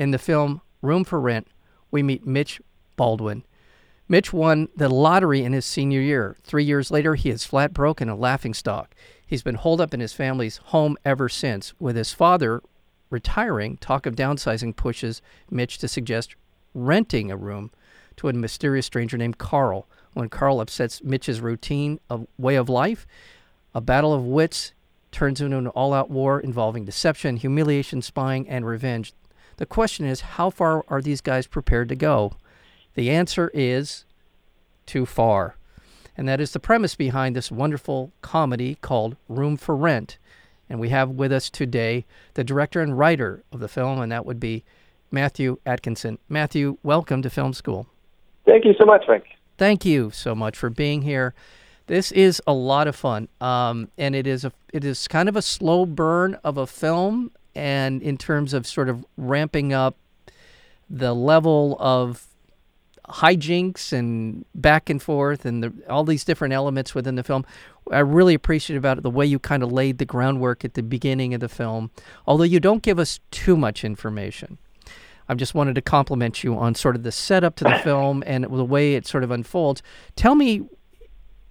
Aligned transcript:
In 0.00 0.12
the 0.12 0.18
film 0.18 0.62
Room 0.80 1.04
for 1.04 1.20
Rent, 1.20 1.46
we 1.90 2.02
meet 2.02 2.26
Mitch 2.26 2.58
Baldwin. 2.96 3.44
Mitch 4.08 4.32
won 4.32 4.70
the 4.74 4.88
lottery 4.88 5.44
in 5.44 5.52
his 5.52 5.66
senior 5.66 6.00
year. 6.00 6.38
Three 6.42 6.64
years 6.64 6.90
later, 6.90 7.16
he 7.16 7.28
is 7.28 7.44
flat 7.44 7.74
broke 7.74 8.00
and 8.00 8.10
a 8.10 8.14
laughingstock. 8.14 8.94
He's 9.26 9.42
been 9.42 9.56
holed 9.56 9.78
up 9.78 9.92
in 9.92 10.00
his 10.00 10.14
family's 10.14 10.56
home 10.56 10.96
ever 11.04 11.28
since. 11.28 11.74
With 11.78 11.96
his 11.96 12.14
father 12.14 12.62
retiring, 13.10 13.76
talk 13.76 14.06
of 14.06 14.16
downsizing 14.16 14.74
pushes 14.74 15.20
Mitch 15.50 15.76
to 15.76 15.86
suggest 15.86 16.34
renting 16.72 17.30
a 17.30 17.36
room 17.36 17.70
to 18.16 18.30
a 18.30 18.32
mysterious 18.32 18.86
stranger 18.86 19.18
named 19.18 19.36
Carl. 19.36 19.86
When 20.14 20.30
Carl 20.30 20.62
upsets 20.62 21.04
Mitch's 21.04 21.42
routine 21.42 22.00
of 22.08 22.26
way 22.38 22.56
of 22.56 22.70
life, 22.70 23.06
a 23.74 23.82
battle 23.82 24.14
of 24.14 24.24
wits 24.24 24.72
turns 25.12 25.42
into 25.42 25.58
an 25.58 25.66
all-out 25.66 26.08
war 26.08 26.40
involving 26.40 26.86
deception, 26.86 27.36
humiliation, 27.36 28.00
spying, 28.00 28.48
and 28.48 28.64
revenge. 28.64 29.12
The 29.60 29.66
question 29.66 30.06
is, 30.06 30.22
how 30.22 30.48
far 30.48 30.86
are 30.88 31.02
these 31.02 31.20
guys 31.20 31.46
prepared 31.46 31.90
to 31.90 31.94
go? 31.94 32.32
The 32.94 33.10
answer 33.10 33.50
is 33.52 34.06
too 34.86 35.04
far. 35.04 35.56
And 36.16 36.26
that 36.26 36.40
is 36.40 36.52
the 36.52 36.58
premise 36.58 36.94
behind 36.94 37.36
this 37.36 37.52
wonderful 37.52 38.10
comedy 38.22 38.78
called 38.80 39.18
Room 39.28 39.58
for 39.58 39.76
Rent. 39.76 40.16
And 40.70 40.80
we 40.80 40.88
have 40.88 41.10
with 41.10 41.30
us 41.30 41.50
today 41.50 42.06
the 42.32 42.42
director 42.42 42.80
and 42.80 42.96
writer 42.96 43.42
of 43.52 43.60
the 43.60 43.68
film, 43.68 44.00
and 44.00 44.10
that 44.10 44.24
would 44.24 44.40
be 44.40 44.64
Matthew 45.10 45.58
Atkinson. 45.66 46.18
Matthew, 46.26 46.78
welcome 46.82 47.20
to 47.20 47.28
Film 47.28 47.52
School. 47.52 47.86
Thank 48.46 48.64
you 48.64 48.72
so 48.78 48.86
much, 48.86 49.04
Frank. 49.04 49.24
Thank 49.58 49.84
you 49.84 50.10
so 50.10 50.34
much 50.34 50.56
for 50.56 50.70
being 50.70 51.02
here. 51.02 51.34
This 51.86 52.12
is 52.12 52.40
a 52.46 52.54
lot 52.54 52.88
of 52.88 52.96
fun, 52.96 53.28
um, 53.42 53.90
and 53.98 54.14
it 54.14 54.26
is 54.26 54.42
a 54.46 54.52
it 54.72 54.86
is 54.86 55.06
kind 55.06 55.28
of 55.28 55.36
a 55.36 55.42
slow 55.42 55.84
burn 55.84 56.38
of 56.44 56.56
a 56.56 56.66
film, 56.66 57.32
and 57.60 58.00
in 58.00 58.16
terms 58.16 58.54
of 58.54 58.66
sort 58.66 58.88
of 58.88 59.04
ramping 59.18 59.74
up 59.74 59.94
the 60.88 61.14
level 61.14 61.76
of 61.78 62.26
hijinks 63.04 63.92
and 63.92 64.46
back 64.54 64.88
and 64.88 65.02
forth 65.02 65.44
and 65.44 65.62
the, 65.62 65.72
all 65.90 66.02
these 66.02 66.24
different 66.24 66.54
elements 66.54 66.94
within 66.94 67.16
the 67.16 67.22
film. 67.22 67.44
I 67.92 67.98
really 67.98 68.32
appreciate 68.32 68.78
about 68.78 68.96
it 68.96 69.02
the 69.02 69.10
way 69.10 69.26
you 69.26 69.38
kind 69.38 69.62
of 69.62 69.70
laid 69.70 69.98
the 69.98 70.06
groundwork 70.06 70.64
at 70.64 70.72
the 70.72 70.82
beginning 70.82 71.34
of 71.34 71.40
the 71.40 71.50
film, 71.50 71.90
although 72.26 72.44
you 72.44 72.60
don't 72.60 72.82
give 72.82 72.98
us 72.98 73.20
too 73.30 73.58
much 73.58 73.84
information. 73.84 74.56
I 75.28 75.34
just 75.34 75.54
wanted 75.54 75.74
to 75.74 75.82
compliment 75.82 76.42
you 76.42 76.56
on 76.56 76.74
sort 76.74 76.96
of 76.96 77.02
the 77.02 77.12
setup 77.12 77.56
to 77.56 77.64
the 77.64 77.78
film 77.84 78.24
and 78.26 78.44
the 78.44 78.64
way 78.64 78.94
it 78.94 79.06
sort 79.06 79.22
of 79.22 79.30
unfolds. 79.30 79.82
Tell 80.16 80.34
me 80.34 80.62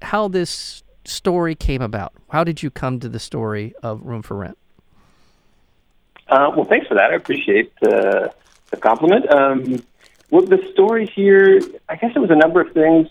how 0.02 0.28
this 0.28 0.82
story 1.06 1.54
came 1.54 1.84
about. 1.84 2.14
How 2.30 2.44
did 2.44 2.64
you 2.64 2.72
come 2.72 3.00
to 3.00 3.10
the 3.10 3.20
story 3.20 3.76
of 3.84 4.02
Room 4.02 4.24
for 4.24 4.38
Rent? 4.38 4.58
Uh, 6.30 6.52
well, 6.56 6.66
thanks 6.66 6.88
for 6.88 6.94
that. 6.94 7.12
I 7.12 7.16
appreciate 7.16 7.74
the, 7.82 8.34
the 8.70 8.78
compliment. 8.78 9.30
Um, 9.32 9.84
well, 10.30 10.46
the 10.46 10.60
story 10.72 11.08
here, 11.08 11.60
I 11.88 11.96
guess 11.96 12.12
it 12.16 12.20
was 12.20 12.30
a 12.30 12.36
number 12.36 12.62
of 12.62 12.72
things. 12.74 13.08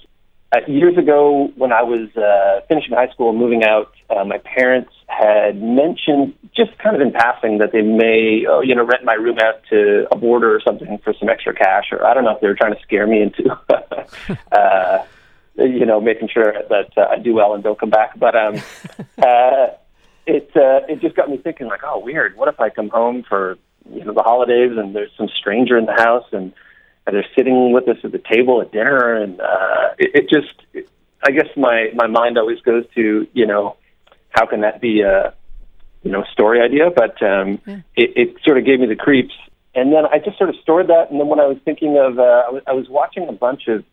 Uh, 0.50 0.60
years 0.66 0.96
ago, 0.96 1.52
when 1.56 1.72
I 1.72 1.82
was 1.82 2.08
uh, 2.16 2.60
finishing 2.68 2.94
high 2.94 3.08
school 3.08 3.30
and 3.30 3.38
moving 3.38 3.64
out, 3.64 3.92
uh, 4.08 4.24
my 4.24 4.38
parents 4.38 4.92
had 5.08 5.60
mentioned, 5.60 6.34
just 6.56 6.78
kind 6.78 6.96
of 6.96 7.02
in 7.02 7.12
passing, 7.12 7.58
that 7.58 7.72
they 7.72 7.82
may, 7.82 8.46
oh, 8.48 8.60
you 8.60 8.74
know, 8.74 8.84
rent 8.84 9.04
my 9.04 9.14
room 9.14 9.38
out 9.40 9.60
to 9.68 10.06
a 10.10 10.16
boarder 10.16 10.54
or 10.54 10.60
something 10.60 10.96
for 10.98 11.12
some 11.12 11.28
extra 11.28 11.52
cash, 11.52 11.86
or 11.92 12.06
I 12.06 12.14
don't 12.14 12.24
know 12.24 12.34
if 12.34 12.40
they 12.40 12.46
were 12.46 12.54
trying 12.54 12.74
to 12.74 12.80
scare 12.82 13.06
me 13.06 13.20
into, 13.20 13.58
uh, 14.52 15.04
you 15.56 15.84
know, 15.84 16.00
making 16.00 16.28
sure 16.28 16.54
that 16.70 16.96
uh, 16.96 17.08
I 17.10 17.18
do 17.18 17.34
well 17.34 17.52
and 17.52 17.62
don't 17.62 17.78
come 17.78 17.90
back. 17.90 18.18
But 18.18 18.34
um, 18.36 18.54
uh, 19.18 19.66
it 20.28 20.50
uh, 20.54 20.86
it 20.88 21.00
just 21.00 21.16
got 21.16 21.28
me 21.28 21.38
thinking, 21.38 21.66
like, 21.66 21.80
oh, 21.84 21.98
weird. 21.98 22.36
What 22.36 22.48
if 22.48 22.60
I 22.60 22.70
come 22.70 22.90
home 22.90 23.24
for 23.28 23.56
you 23.90 24.04
know 24.04 24.12
the 24.12 24.22
holidays 24.22 24.72
and 24.76 24.94
there's 24.94 25.10
some 25.16 25.28
stranger 25.28 25.76
in 25.78 25.86
the 25.86 25.94
house 25.94 26.26
and 26.32 26.52
they're 27.06 27.26
sitting 27.36 27.72
with 27.72 27.88
us 27.88 27.96
at 28.04 28.12
the 28.12 28.18
table 28.30 28.60
at 28.60 28.70
dinner, 28.70 29.14
and 29.14 29.40
uh, 29.40 29.94
it, 29.98 30.10
it 30.14 30.28
just, 30.28 30.54
it, 30.72 30.88
I 31.26 31.30
guess 31.30 31.48
my 31.56 31.88
my 31.94 32.06
mind 32.06 32.38
always 32.38 32.60
goes 32.60 32.84
to, 32.94 33.26
you 33.32 33.46
know, 33.46 33.76
how 34.30 34.46
can 34.46 34.60
that 34.60 34.80
be 34.80 35.00
a, 35.00 35.34
you 36.02 36.10
know, 36.10 36.24
story 36.32 36.60
idea? 36.60 36.90
But 36.94 37.22
um, 37.22 37.60
yeah. 37.66 37.80
it, 37.96 38.12
it 38.16 38.36
sort 38.44 38.58
of 38.58 38.64
gave 38.64 38.80
me 38.80 38.86
the 38.86 38.96
creeps, 38.96 39.34
and 39.74 39.92
then 39.92 40.04
I 40.06 40.18
just 40.18 40.38
sort 40.38 40.50
of 40.50 40.56
stored 40.62 40.88
that. 40.88 41.10
And 41.10 41.18
then 41.18 41.28
when 41.28 41.40
I 41.40 41.46
was 41.46 41.58
thinking 41.64 41.96
of, 41.98 42.18
uh, 42.18 42.22
I, 42.22 42.50
was, 42.50 42.62
I 42.66 42.72
was 42.72 42.88
watching 42.88 43.26
a 43.28 43.32
bunch 43.32 43.68
of 43.68 43.84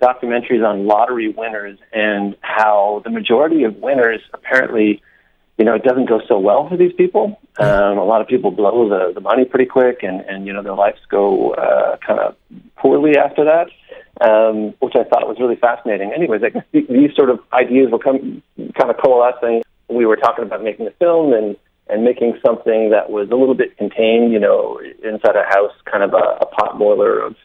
documentaries 0.00 0.66
on 0.66 0.86
lottery 0.86 1.28
winners 1.28 1.78
and 1.92 2.36
how 2.40 3.02
the 3.04 3.10
majority 3.10 3.64
of 3.64 3.76
winners 3.76 4.20
apparently 4.32 5.02
you 5.60 5.66
know, 5.66 5.74
it 5.74 5.82
doesn't 5.82 6.08
go 6.08 6.22
so 6.26 6.38
well 6.38 6.66
for 6.70 6.78
these 6.78 6.94
people. 6.94 7.38
Um, 7.58 7.98
a 7.98 8.04
lot 8.04 8.22
of 8.22 8.28
people 8.28 8.50
blow 8.50 8.88
the, 8.88 9.12
the 9.12 9.20
money 9.20 9.44
pretty 9.44 9.66
quick, 9.66 9.98
and, 10.02 10.22
and 10.22 10.46
you 10.46 10.54
know 10.54 10.62
their 10.62 10.74
lives 10.74 11.00
go 11.10 11.50
uh, 11.52 11.98
kind 11.98 12.18
of 12.18 12.34
poorly 12.76 13.18
after 13.18 13.44
that, 13.44 13.68
um, 14.26 14.72
which 14.80 14.94
I 14.96 15.04
thought 15.04 15.28
was 15.28 15.36
really 15.38 15.56
fascinating. 15.56 16.14
Anyways, 16.14 16.42
I 16.42 16.48
guess 16.48 16.64
these 16.72 17.14
sort 17.14 17.28
of 17.28 17.40
ideas 17.52 17.90
were 17.92 17.98
come, 17.98 18.42
kind 18.56 18.90
of 18.90 18.96
coalescing. 19.04 19.60
We 19.90 20.06
were 20.06 20.16
talking 20.16 20.46
about 20.46 20.64
making 20.64 20.86
a 20.86 20.92
film 20.92 21.34
and 21.34 21.56
and 21.90 22.04
making 22.04 22.38
something 22.42 22.88
that 22.92 23.10
was 23.10 23.28
a 23.30 23.36
little 23.36 23.54
bit 23.54 23.76
contained, 23.76 24.32
you 24.32 24.38
know, 24.38 24.80
inside 25.04 25.36
a 25.36 25.44
house, 25.46 25.74
kind 25.84 26.02
of 26.02 26.14
a, 26.14 26.38
a 26.40 26.46
pot 26.46 26.78
boiler 26.78 27.20
of 27.20 27.36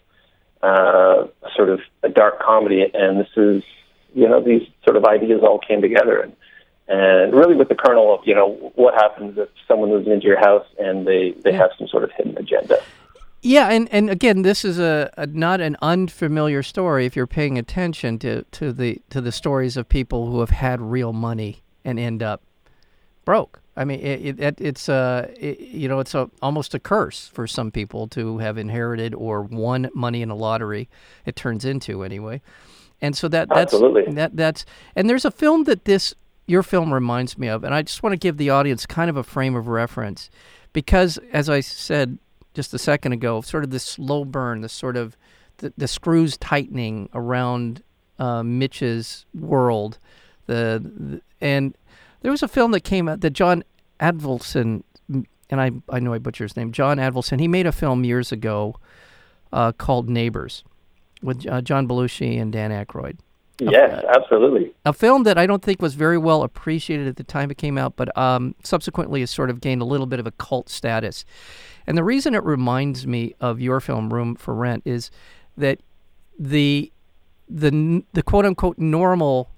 uh, 0.63 1.27
sort 1.53 1.67
of 1.67 1.81
a 2.01 2.07
dark 2.07 2.39
comedy. 2.41 2.85
And 2.93 3.19
this 3.19 3.35
is, 3.35 3.61
you 4.13 4.29
know, 4.29 4.41
these 4.41 4.61
sort 4.85 4.95
of 4.95 5.03
ideas 5.03 5.41
all 5.43 5.59
came 5.59 5.81
together. 5.81 6.21
And 6.21 6.33
and 6.87 7.33
really 7.33 7.55
with 7.55 7.69
the 7.69 7.75
kernel 7.75 8.13
of 8.13 8.21
you 8.25 8.35
know 8.35 8.71
what 8.75 8.93
happens 8.93 9.37
if 9.37 9.49
someone 9.67 9.89
moves 9.89 10.07
into 10.07 10.27
your 10.27 10.39
house 10.39 10.65
and 10.77 11.07
they 11.07 11.31
they 11.43 11.51
yeah. 11.51 11.57
have 11.57 11.71
some 11.77 11.87
sort 11.87 12.03
of 12.03 12.11
hidden 12.11 12.37
agenda. 12.37 12.79
Yeah, 13.41 13.69
and, 13.69 13.87
and 13.91 14.09
again, 14.09 14.41
this 14.41 14.65
is 14.65 14.79
a, 14.79 15.11
a, 15.17 15.27
not 15.27 15.61
an 15.61 15.77
unfamiliar 15.79 16.63
story 16.63 17.05
if 17.05 17.15
you're 17.15 17.27
paying 17.27 17.59
attention 17.59 18.17
to, 18.19 18.41
to 18.41 18.73
the 18.73 18.99
to 19.11 19.21
the 19.21 19.31
stories 19.31 19.77
of 19.77 19.87
people 19.87 20.31
who 20.31 20.39
have 20.39 20.49
had 20.49 20.81
real 20.81 21.13
money 21.13 21.61
and 21.83 21.99
end 21.99 22.23
up 22.23 22.41
broke. 23.23 23.61
I 23.77 23.85
mean, 23.85 23.99
it, 23.99 24.39
it 24.39 24.59
it's 24.59 24.89
a 24.89 25.31
it, 25.37 25.59
you 25.59 25.87
know 25.87 25.99
it's 25.99 26.15
a 26.15 26.29
almost 26.41 26.73
a 26.73 26.79
curse 26.79 27.27
for 27.27 27.45
some 27.45 27.69
people 27.69 28.07
to 28.09 28.39
have 28.39 28.57
inherited 28.57 29.13
or 29.13 29.43
won 29.43 29.91
money 29.93 30.23
in 30.23 30.31
a 30.31 30.35
lottery. 30.35 30.89
It 31.25 31.35
turns 31.35 31.65
into 31.65 32.03
anyway, 32.03 32.41
and 32.99 33.15
so 33.15 33.27
that 33.27 33.49
that's 33.49 33.73
Absolutely. 33.73 34.11
that 34.13 34.35
that's 34.35 34.65
and 34.95 35.07
there's 35.07 35.25
a 35.25 35.31
film 35.31 35.65
that 35.65 35.85
this 35.85 36.15
your 36.47 36.63
film 36.63 36.93
reminds 36.93 37.37
me 37.37 37.47
of, 37.47 37.63
and 37.63 37.73
I 37.73 37.81
just 37.81 38.03
want 38.03 38.13
to 38.13 38.17
give 38.17 38.37
the 38.37 38.49
audience 38.49 38.85
kind 38.85 39.09
of 39.09 39.17
a 39.17 39.23
frame 39.23 39.55
of 39.55 39.67
reference, 39.67 40.29
because 40.73 41.17
as 41.31 41.49
I 41.49 41.59
said 41.61 42.19
just 42.53 42.73
a 42.73 42.79
second 42.79 43.11
ago, 43.11 43.41
sort 43.41 43.63
of 43.63 43.71
this 43.71 43.83
slow 43.83 44.25
burn, 44.25 44.61
the 44.61 44.69
sort 44.69 44.95
of 44.95 45.17
the, 45.57 45.73
the 45.77 45.87
screws 45.87 46.37
tightening 46.37 47.09
around 47.13 47.81
uh, 48.19 48.43
Mitch's 48.43 49.25
world, 49.33 49.97
the, 50.45 50.81
the, 50.83 51.21
and 51.41 51.75
there 52.21 52.31
was 52.31 52.43
a 52.43 52.47
film 52.47 52.71
that 52.71 52.81
came 52.81 53.09
out 53.09 53.21
that 53.21 53.31
John 53.31 53.63
Avildsen, 53.99 54.83
and 55.09 55.61
I 55.61 55.71
I 55.89 55.99
know 55.99 56.13
I 56.13 56.19
butcher 56.19 56.43
his 56.43 56.55
name, 56.55 56.71
John 56.71 56.97
Avildsen. 56.97 57.39
He 57.39 57.47
made 57.47 57.65
a 57.65 57.71
film 57.71 58.03
years 58.03 58.31
ago 58.31 58.75
uh, 59.51 59.71
called 59.71 60.09
Neighbors 60.09 60.63
with 61.21 61.47
uh, 61.47 61.61
John 61.61 61.87
Belushi 61.87 62.39
and 62.39 62.51
Dan 62.51 62.71
Aykroyd 62.71 63.17
Yes, 63.59 64.03
absolutely. 64.13 64.73
A 64.85 64.93
film 64.93 65.23
that 65.23 65.37
I 65.37 65.45
don't 65.45 65.61
think 65.61 65.81
was 65.81 65.95
very 65.95 66.17
well 66.17 66.43
appreciated 66.43 67.07
at 67.07 67.15
the 67.15 67.23
time 67.23 67.51
it 67.51 67.57
came 67.57 67.77
out, 67.77 67.95
but 67.95 68.15
um, 68.17 68.55
subsequently 68.63 69.21
has 69.21 69.31
sort 69.31 69.49
of 69.49 69.61
gained 69.61 69.81
a 69.81 69.85
little 69.85 70.05
bit 70.05 70.19
of 70.19 70.27
a 70.27 70.31
cult 70.31 70.69
status. 70.69 71.25
And 71.87 71.97
the 71.97 72.03
reason 72.03 72.35
it 72.35 72.43
reminds 72.43 73.07
me 73.07 73.35
of 73.39 73.61
your 73.61 73.79
film 73.79 74.13
Room 74.13 74.35
for 74.35 74.53
Rent 74.53 74.83
is 74.85 75.09
that 75.57 75.79
the 76.37 76.91
the 77.47 78.03
the 78.13 78.23
quote 78.23 78.45
unquote 78.45 78.77
normal 78.77 79.49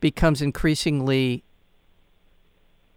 becomes 0.00 0.42
increasingly 0.42 1.44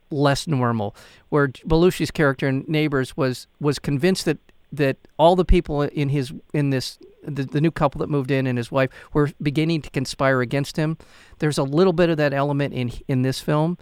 less 0.10 0.48
normal. 0.48 0.96
Where 1.30 1.50
Belushi's 1.50 2.12
character 2.12 2.48
in 2.48 2.66
Neighbors 2.68 3.16
was 3.16 3.48
was 3.60 3.78
convinced 3.78 4.26
that 4.26 4.40
that 4.72 4.98
all 5.18 5.36
the 5.36 5.46
people 5.46 5.84
in 5.84 6.10
his 6.10 6.34
in 6.54 6.70
this 6.72 6.98
the, 7.28 7.44
the 7.44 7.62
new 7.62 7.72
couple 7.72 8.00
that 8.00 8.10
moved 8.10 8.32
in 8.32 8.48
and 8.48 8.58
his 8.58 8.72
wife 8.72 8.90
were 9.14 9.32
beginning 9.42 9.82
to 9.82 9.90
conspire 9.90 10.42
against 10.42 10.78
him. 10.78 10.98
There's 11.40 11.58
a 11.58 11.64
little 11.64 11.94
bit 11.94 12.10
of 12.10 12.18
that 12.18 12.34
element 12.34 12.74
in 12.74 12.92
in 13.08 13.22
this 13.22 13.40
film. 13.40 13.78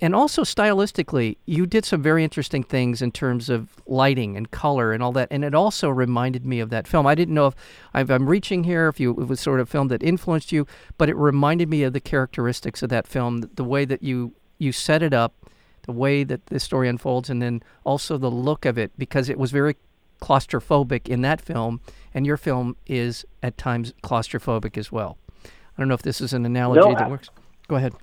And 0.00 0.14
also 0.14 0.42
stylistically, 0.42 1.36
you 1.44 1.66
did 1.66 1.84
some 1.84 2.02
very 2.02 2.24
interesting 2.24 2.62
things 2.62 3.02
in 3.02 3.12
terms 3.12 3.50
of 3.50 3.68
lighting 3.86 4.34
and 4.34 4.50
color 4.50 4.94
and 4.94 5.02
all 5.02 5.12
that. 5.12 5.28
And 5.30 5.44
it 5.44 5.54
also 5.54 5.90
reminded 5.90 6.46
me 6.46 6.60
of 6.60 6.70
that 6.70 6.88
film. 6.88 7.06
I 7.06 7.14
didn't 7.14 7.34
know 7.34 7.52
if 7.94 8.10
I'm 8.10 8.26
reaching 8.26 8.64
here, 8.64 8.88
if 8.88 8.98
you 8.98 9.10
it 9.10 9.28
was 9.28 9.38
sort 9.38 9.60
of 9.60 9.68
film 9.68 9.88
that 9.88 10.02
influenced 10.02 10.50
you, 10.50 10.66
but 10.96 11.10
it 11.10 11.16
reminded 11.16 11.68
me 11.68 11.82
of 11.82 11.92
the 11.92 12.00
characteristics 12.00 12.82
of 12.82 12.88
that 12.88 13.06
film, 13.06 13.50
the 13.54 13.64
way 13.64 13.84
that 13.84 14.02
you 14.02 14.32
you 14.58 14.72
set 14.72 15.02
it 15.02 15.12
up, 15.12 15.34
the 15.82 15.92
way 15.92 16.24
that 16.24 16.46
the 16.46 16.58
story 16.58 16.88
unfolds, 16.88 17.28
and 17.28 17.42
then 17.42 17.62
also 17.84 18.16
the 18.16 18.30
look 18.30 18.64
of 18.64 18.78
it, 18.78 18.92
because 18.96 19.28
it 19.28 19.38
was 19.38 19.50
very 19.52 19.76
claustrophobic 20.20 21.08
in 21.08 21.20
that 21.22 21.40
film, 21.40 21.80
and 22.14 22.26
your 22.26 22.36
film 22.36 22.76
is 22.86 23.24
at 23.42 23.56
times 23.58 23.92
claustrophobic 24.02 24.76
as 24.76 24.90
well. 24.90 25.18
I 25.44 25.48
don't 25.82 25.88
know 25.88 25.94
if 25.94 26.02
this 26.02 26.20
is 26.20 26.32
an 26.32 26.46
analogy 26.46 26.80
no, 26.80 26.94
that 26.94 27.10
works. 27.10 27.28
Go 27.68 27.76
ahead. 27.76 27.94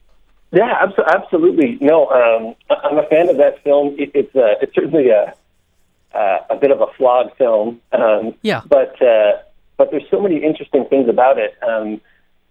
Yeah, 0.51 0.85
absolutely. 1.07 1.79
No, 1.81 2.07
um, 2.09 2.55
I'm 2.69 2.99
a 2.99 3.07
fan 3.07 3.29
of 3.29 3.37
that 3.37 3.63
film. 3.63 3.95
It, 3.97 4.11
it's 4.13 4.35
uh, 4.35 4.55
it's 4.61 4.75
certainly 4.75 5.09
a 5.09 5.33
uh, 6.13 6.37
a 6.51 6.55
bit 6.55 6.69
of 6.69 6.79
a 6.81 6.87
flawed 6.95 7.31
film. 7.37 7.81
Um, 7.91 8.35
Yeah. 8.43 8.61
But 8.67 9.01
uh, 9.01 9.39
but 9.77 9.89
there's 9.89 10.07
so 10.11 10.21
many 10.21 10.43
interesting 10.43 10.85
things 10.85 11.09
about 11.09 11.39
it. 11.39 11.55
Um, 11.67 11.99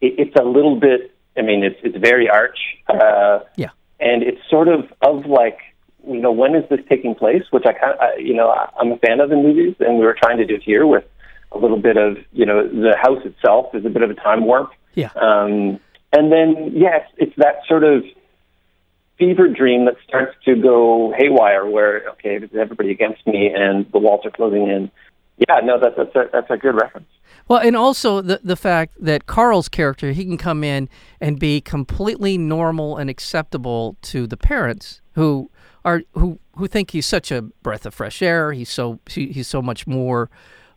it 0.01 0.15
it's 0.19 0.37
a 0.37 0.43
little 0.43 0.75
bit. 0.81 1.15
I 1.37 1.43
mean, 1.43 1.63
it's 1.63 1.79
it's 1.85 1.97
very 1.97 2.29
arch. 2.29 2.59
Uh, 2.89 3.41
Yeah. 3.57 3.71
and 4.01 4.25
it's 4.25 4.41
sort 4.51 4.67
of 4.67 4.93
of 5.01 5.27
like 5.27 5.59
you 6.07 6.21
know 6.21 6.33
when 6.33 6.55
is 6.55 6.69
this 6.69 6.81
taking 6.89 7.15
place 7.15 7.43
which 7.51 7.65
i 7.67 7.73
kind 7.73 7.93
of 7.99 8.21
you 8.21 8.35
know 8.35 8.49
I- 8.51 8.69
i'm 8.79 8.93
a 8.93 8.97
fan 8.99 9.21
of 9.21 9.31
in 9.33 9.43
movies 9.43 9.77
and 9.81 9.99
we 9.99 10.05
were 10.05 10.17
trying 10.21 10.39
to 10.39 10.45
do 10.45 10.55
it 10.57 10.63
here 10.63 10.87
with 10.87 11.05
a 11.53 11.59
little 11.59 11.81
bit 11.81 11.97
of 11.97 12.17
you 12.33 12.47
know 12.47 12.67
the 12.67 12.97
house 13.01 13.23
itself 13.25 13.75
is 13.75 13.85
a 13.85 13.91
bit 13.91 14.03
of 14.03 14.11
a 14.11 14.15
time 14.15 14.45
warp. 14.45 14.71
Yeah. 14.95 15.11
um 15.17 15.79
and 16.13 16.33
then 16.33 16.73
yes 16.75 17.03
it's 17.17 17.35
that 17.37 17.57
sort 17.69 17.85
of 17.85 18.05
fever 19.19 19.49
dream 19.49 19.85
that 19.85 19.95
starts 20.07 20.35
to 20.45 20.55
go 20.57 21.13
haywire 21.17 21.67
where 21.67 22.09
okay 22.11 22.41
everybody 22.59 22.91
against 22.91 23.27
me 23.27 23.51
and 23.55 23.91
the 23.93 23.99
walls 23.99 24.23
are 24.25 24.31
closing 24.31 24.69
in. 24.69 24.91
Yeah 25.39 25.61
no 25.63 25.79
that's 25.79 25.97
that's 25.97 26.15
a, 26.17 26.25
that's 26.33 26.51
a 26.51 26.57
good 26.57 26.75
reference. 26.75 27.09
Well, 27.49 27.61
and 27.61 27.77
also 27.77 28.21
the 28.21 28.41
the 28.43 28.57
fact 28.57 28.95
that 29.01 29.27
Carl's 29.27 29.69
character 29.69 30.13
he 30.13 30.25
can 30.25 30.39
come 30.39 30.63
in 30.65 30.89
and 31.21 31.39
be 31.39 31.61
completely 31.61 32.39
normal 32.39 32.97
and 32.97 33.11
acceptable 33.11 33.97
to 34.03 34.27
the 34.27 34.37
parents 34.37 35.01
who 35.15 35.51
are 35.85 36.03
who 36.13 36.39
who 36.57 36.67
think 36.67 36.91
he's 36.91 37.07
such 37.07 37.31
a 37.31 37.43
breath 37.43 37.87
of 37.87 37.95
fresh 37.95 38.23
air. 38.23 38.53
He's 38.53 38.71
so 38.71 39.01
he, 39.09 39.29
he's 39.29 39.49
so 39.49 39.63
much 39.63 39.87
more 39.87 40.31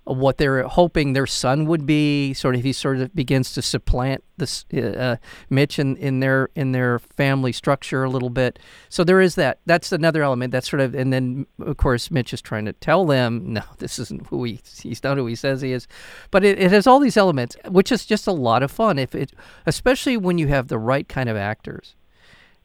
what 0.06 0.38
they're 0.38 0.64
hoping 0.64 1.14
their 1.14 1.26
son 1.26 1.66
would 1.66 1.86
be. 1.86 2.34
Sort 2.34 2.56
of 2.56 2.64
he 2.64 2.72
sort 2.74 2.98
of 2.98 3.14
begins 3.16 3.54
to 3.54 3.62
supplant 3.62 4.24
this 4.38 4.66
uh, 4.72 5.18
Mitch 5.50 5.80
in, 5.80 5.98
in 5.98 6.20
their 6.20 6.50
in 6.56 6.72
their 6.72 7.00
family 7.00 7.52
structure 7.52 8.04
a 8.04 8.10
little 8.10 8.30
bit. 8.30 8.60
So 8.90 9.04
there 9.04 9.20
is 9.20 9.36
that. 9.36 9.60
That's 9.66 9.92
another 9.92 10.24
element. 10.24 10.52
That's 10.52 10.70
sort 10.70 10.82
of 10.82 10.94
and 10.94 11.12
then 11.12 11.48
of 11.60 11.78
course 11.78 12.12
Mitch 12.12 12.34
is 12.34 12.42
trying 12.42 12.66
to 12.66 12.74
tell 12.74 13.06
them 13.06 13.54
no, 13.54 13.64
this 13.80 13.98
isn't 14.00 14.28
who 14.28 14.44
he 14.44 14.62
he's 14.82 15.04
not 15.04 15.18
who 15.18 15.26
he 15.26 15.36
says 15.36 15.62
he 15.62 15.72
is. 15.72 15.88
But 16.32 16.46
it, 16.46 16.60
it 16.60 16.72
has 16.72 16.86
all 16.88 17.00
these 17.00 17.18
elements, 17.18 17.58
which 17.68 17.92
is 17.92 18.06
just 18.06 18.28
a 18.28 18.32
lot 18.32 18.64
of 18.64 18.72
fun. 18.72 19.00
If 19.00 19.16
it 19.16 19.34
especially 19.66 20.18
when 20.18 20.38
you 20.38 20.48
have 20.48 20.68
the 20.68 20.80
right 20.80 21.08
kind 21.10 21.30
of 21.30 21.36
actors 21.36 21.96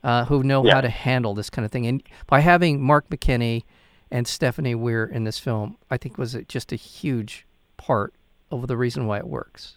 uh, 0.03 0.25
who 0.25 0.43
know 0.43 0.65
Yeah. 0.65 0.75
how 0.75 0.81
to 0.81 0.89
handle 0.89 1.35
this 1.35 1.51
kind 1.51 1.65
of 1.65 1.71
thing. 1.73 1.87
And 1.87 2.03
by 2.27 2.41
having 2.41 2.81
Mark 2.81 3.09
McKinney 3.11 3.65
and 4.11 4.27
Stephanie 4.27 4.75
Weir 4.75 5.05
in 5.05 5.25
this 5.25 5.39
film, 5.39 5.77
I 5.91 5.97
think 5.97 6.19
was 6.19 6.37
just 6.49 6.73
a 6.73 6.77
huge 6.77 7.47
part 7.77 8.15
of 8.51 8.67
the 8.67 8.77
reason 8.77 9.07
why 9.07 9.19
it 9.19 9.27
works. 9.29 9.77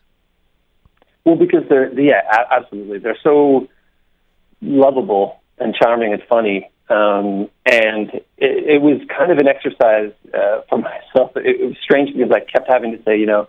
Well, 1.25 1.35
because 1.35 1.63
they're 1.69 1.97
yeah, 1.99 2.21
absolutely. 2.51 2.99
They're 2.99 3.17
so 3.23 3.67
lovable 4.61 5.41
and 5.57 5.73
charming 5.75 6.13
and 6.13 6.21
funny, 6.27 6.69
um, 6.89 7.49
and 7.65 8.09
it, 8.37 8.75
it 8.75 8.81
was 8.81 8.99
kind 9.15 9.31
of 9.31 9.37
an 9.37 9.47
exercise 9.47 10.11
uh, 10.33 10.61
for 10.69 10.77
myself. 10.79 11.31
It, 11.37 11.61
it 11.61 11.65
was 11.65 11.77
strange 11.83 12.13
because 12.13 12.31
I 12.31 12.39
kept 12.39 12.67
having 12.69 12.91
to 12.97 13.03
say, 13.03 13.17
you 13.19 13.25
know, 13.25 13.47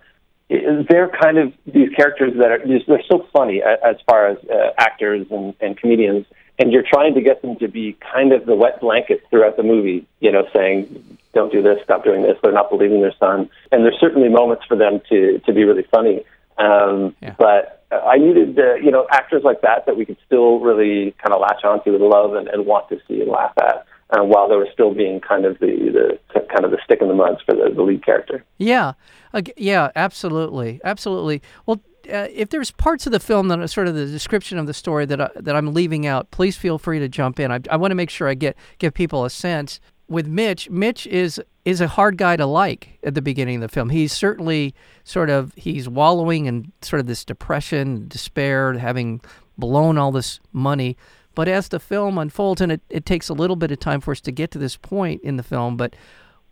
they're 0.49 1.09
kind 1.09 1.39
of 1.39 1.53
these 1.67 1.89
characters 1.97 2.35
that 2.39 2.51
are 2.51 2.59
just, 2.65 2.87
they're 2.87 3.03
so 3.11 3.27
funny 3.33 3.63
as 3.63 3.97
far 4.09 4.29
as 4.29 4.39
uh, 4.49 4.71
actors 4.79 5.27
and, 5.31 5.55
and 5.61 5.77
comedians, 5.77 6.27
and 6.59 6.73
you're 6.73 6.85
trying 6.89 7.15
to 7.15 7.21
get 7.21 7.43
them 7.43 7.57
to 7.57 7.69
be 7.69 7.97
kind 8.13 8.33
of 8.33 8.47
the 8.47 8.55
wet 8.55 8.81
blanket 8.81 9.25
throughout 9.31 9.57
the 9.57 9.63
movie. 9.63 10.07
You 10.21 10.33
know, 10.33 10.47
saying, 10.55 11.19
"Don't 11.33 11.53
do 11.53 11.63
this, 11.63 11.83
stop 11.85 12.05
doing 12.05 12.23
this." 12.23 12.37
They're 12.43 12.53
not 12.53 12.71
believing 12.71 13.01
their 13.01 13.15
son, 13.19 13.49
and 13.73 13.85
there's 13.85 13.99
certainly 14.01 14.29
moments 14.29 14.65
for 14.67 14.77
them 14.77 15.01
to 15.11 15.39
to 15.41 15.53
be 15.53 15.65
really 15.65 15.85
funny. 15.91 16.25
Um, 16.59 17.15
Yeah. 17.21 17.35
But 17.37 17.85
uh, 17.91 17.97
I 18.07 18.17
needed, 18.19 18.59
uh, 18.59 18.75
you 18.77 18.91
know, 18.91 19.07
actors 19.11 19.43
like 19.43 19.61
that 19.63 19.87
that 19.87 19.97
we 19.97 20.05
could 20.05 20.17
still 20.25 20.61
really 20.61 21.13
kind 21.23 21.35
of 21.35 21.41
latch 21.41 21.65
onto 21.65 21.95
and 21.95 22.05
love 22.05 22.35
and, 22.35 22.47
and 22.49 22.65
want 22.67 22.89
to 22.91 23.01
see 23.09 23.21
and 23.21 23.31
laugh 23.31 23.53
at, 23.59 23.85
uh, 24.11 24.23
while 24.23 24.49
they 24.49 24.55
were 24.57 24.69
still 24.73 24.95
being 24.95 25.21
kind 25.21 25.45
of 25.45 25.59
the, 25.59 26.19
the 26.33 26.41
kind 26.53 26.65
of 26.65 26.71
the 26.71 26.79
stick 26.85 27.01
in 27.03 27.09
the 27.09 27.15
mud 27.15 27.43
for 27.45 27.55
the, 27.57 27.71
the 27.75 27.83
lead 27.83 28.05
character. 28.05 28.45
Yeah, 28.59 28.93
Ag- 29.33 29.53
yeah, 29.57 29.91
absolutely, 29.97 30.81
absolutely. 30.85 31.43
Well, 31.67 31.81
uh, 32.09 32.29
if 32.31 32.51
there's 32.51 32.71
parts 32.71 33.07
of 33.07 33.13
the 33.13 33.21
film 33.21 33.49
that 33.49 33.59
are 33.59 33.67
sort 33.67 33.89
of 33.89 33.95
the 33.95 34.07
description 34.07 34.59
of 34.59 34.67
the 34.67 34.75
story 34.75 35.07
that 35.07 35.21
I, 35.21 35.31
that 35.37 35.57
I'm 35.57 35.73
leaving 35.75 36.07
out, 36.07 36.31
please 36.31 36.57
feel 36.57 36.79
free 36.79 36.99
to 36.99 37.09
jump 37.09 37.41
in. 37.41 37.51
I, 37.51 37.61
I 37.71 37.77
want 37.77 37.91
to 37.91 37.97
make 37.97 38.11
sure 38.11 38.29
I 38.29 38.35
get 38.35 38.57
give 38.79 38.95
people 38.95 39.25
a 39.25 39.31
sense. 39.31 39.81
With 40.09 40.27
Mitch, 40.27 40.69
Mitch 40.71 41.07
is 41.07 41.41
is 41.65 41.81
a 41.81 41.89
hard 41.89 42.19
guy 42.19 42.37
to 42.37 42.47
like 42.47 42.99
at 43.03 43.15
the 43.15 43.23
beginning 43.23 43.57
of 43.57 43.63
the 43.63 43.69
film. 43.69 43.89
He's 43.89 44.13
certainly 44.13 44.75
sort 45.03 45.31
of 45.31 45.53
he's 45.57 45.89
wallowing 45.89 46.47
in 46.47 46.73
sort 46.83 47.01
of 47.01 47.07
this 47.07 47.25
depression, 47.25 48.07
despair, 48.09 48.75
having 48.75 49.21
blown 49.57 49.99
all 49.99 50.13
this 50.13 50.41
money. 50.53 50.97
But 51.35 51.49
as 51.49 51.69
the 51.69 51.81
film 51.81 52.19
unfolds, 52.19 52.61
and 52.61 52.71
it, 52.71 52.81
it 52.89 53.07
takes 53.07 53.29
a 53.29 53.35
little 53.35 53.57
bit 53.57 53.73
of 53.73 53.81
time 53.81 54.01
for 54.01 54.13
us 54.13 54.21
to 54.23 54.31
get 54.31 54.51
to 54.53 54.59
this 54.59 54.77
point 54.77 55.21
in 55.23 55.37
the 55.37 55.43
film, 55.43 55.77
but 55.77 55.97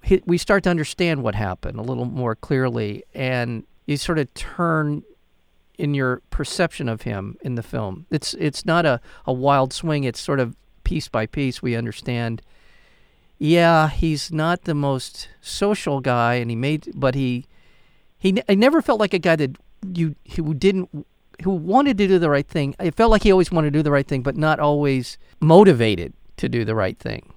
he, 0.02 0.20
we 0.26 0.38
start 0.38 0.64
to 0.64 0.70
understand 0.70 1.22
what 1.22 1.34
happened 1.34 1.78
a 1.78 1.82
little 1.82 2.04
more 2.04 2.34
clearly, 2.34 3.04
and 3.14 3.64
you 3.86 3.96
sort 3.96 4.18
of 4.18 4.32
turn 4.34 5.02
in 5.78 5.94
your 5.94 6.20
perception 6.30 6.88
of 6.88 7.02
him 7.02 7.36
in 7.42 7.54
the 7.54 7.62
film. 7.62 8.06
It's 8.10 8.34
it's 8.34 8.64
not 8.64 8.86
a, 8.86 9.00
a 9.26 9.32
wild 9.32 9.72
swing. 9.72 10.04
It's 10.04 10.20
sort 10.20 10.40
of 10.40 10.56
piece 10.84 11.08
by 11.08 11.26
piece 11.26 11.62
we 11.62 11.74
understand. 11.76 12.42
Yeah, 13.38 13.88
he's 13.88 14.30
not 14.30 14.64
the 14.64 14.74
most 14.74 15.28
social 15.40 16.00
guy, 16.00 16.34
and 16.34 16.50
he 16.50 16.56
made, 16.56 16.92
but 16.94 17.14
he 17.14 17.46
he 18.18 18.40
I 18.48 18.54
never 18.54 18.82
felt 18.82 19.00
like 19.00 19.14
a 19.14 19.18
guy 19.18 19.36
that 19.36 19.56
you 19.94 20.14
who 20.36 20.54
didn't 20.54 21.06
who 21.42 21.50
wanted 21.50 21.98
to 21.98 22.06
do 22.06 22.18
the 22.18 22.30
right 22.30 22.46
thing. 22.46 22.74
It 22.78 22.94
felt 22.94 23.10
like 23.10 23.22
he 23.22 23.32
always 23.32 23.50
wanted 23.50 23.72
to 23.72 23.78
do 23.78 23.82
the 23.82 23.90
right 23.90 24.06
thing, 24.06 24.22
but 24.22 24.36
not 24.36 24.60
always 24.60 25.18
motivated 25.40 26.12
to 26.36 26.48
do 26.48 26.64
the 26.64 26.74
right 26.74 26.98
thing. 26.98 27.32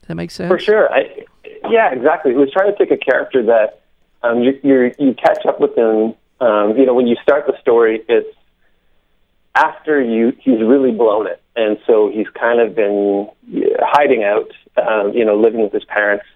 Does 0.00 0.08
that 0.08 0.14
make 0.14 0.30
sense? 0.30 0.48
For 0.48 0.58
sure. 0.58 0.92
I, 0.92 1.24
yeah, 1.68 1.92
exactly. 1.92 2.32
He 2.32 2.36
was 2.36 2.50
trying 2.50 2.72
to 2.72 2.78
take 2.78 2.90
a 2.90 2.96
character 2.96 3.42
that 3.44 3.82
um, 4.22 4.42
you, 4.42 4.58
you 4.62 4.92
you 4.98 5.14
catch 5.14 5.44
up 5.46 5.60
with 5.60 5.76
him. 5.76 6.14
Um, 6.40 6.76
you 6.76 6.86
know, 6.86 6.94
when 6.94 7.06
you 7.06 7.16
start 7.22 7.46
the 7.46 7.58
story, 7.60 8.02
it's 8.08 8.36
after 9.54 10.00
you 10.02 10.32
he's 10.40 10.60
really 10.60 10.92
blown 10.92 11.26
it, 11.26 11.42
and 11.54 11.78
so 11.86 12.10
he's 12.12 12.28
kind 12.38 12.60
of 12.60 12.74
been 12.74 13.28
hiding 13.80 14.24
out. 14.24 14.50
Um, 14.76 15.12
you 15.14 15.24
know, 15.24 15.36
living 15.36 15.62
with 15.62 15.72
his 15.72 15.84
parents, 15.84 16.26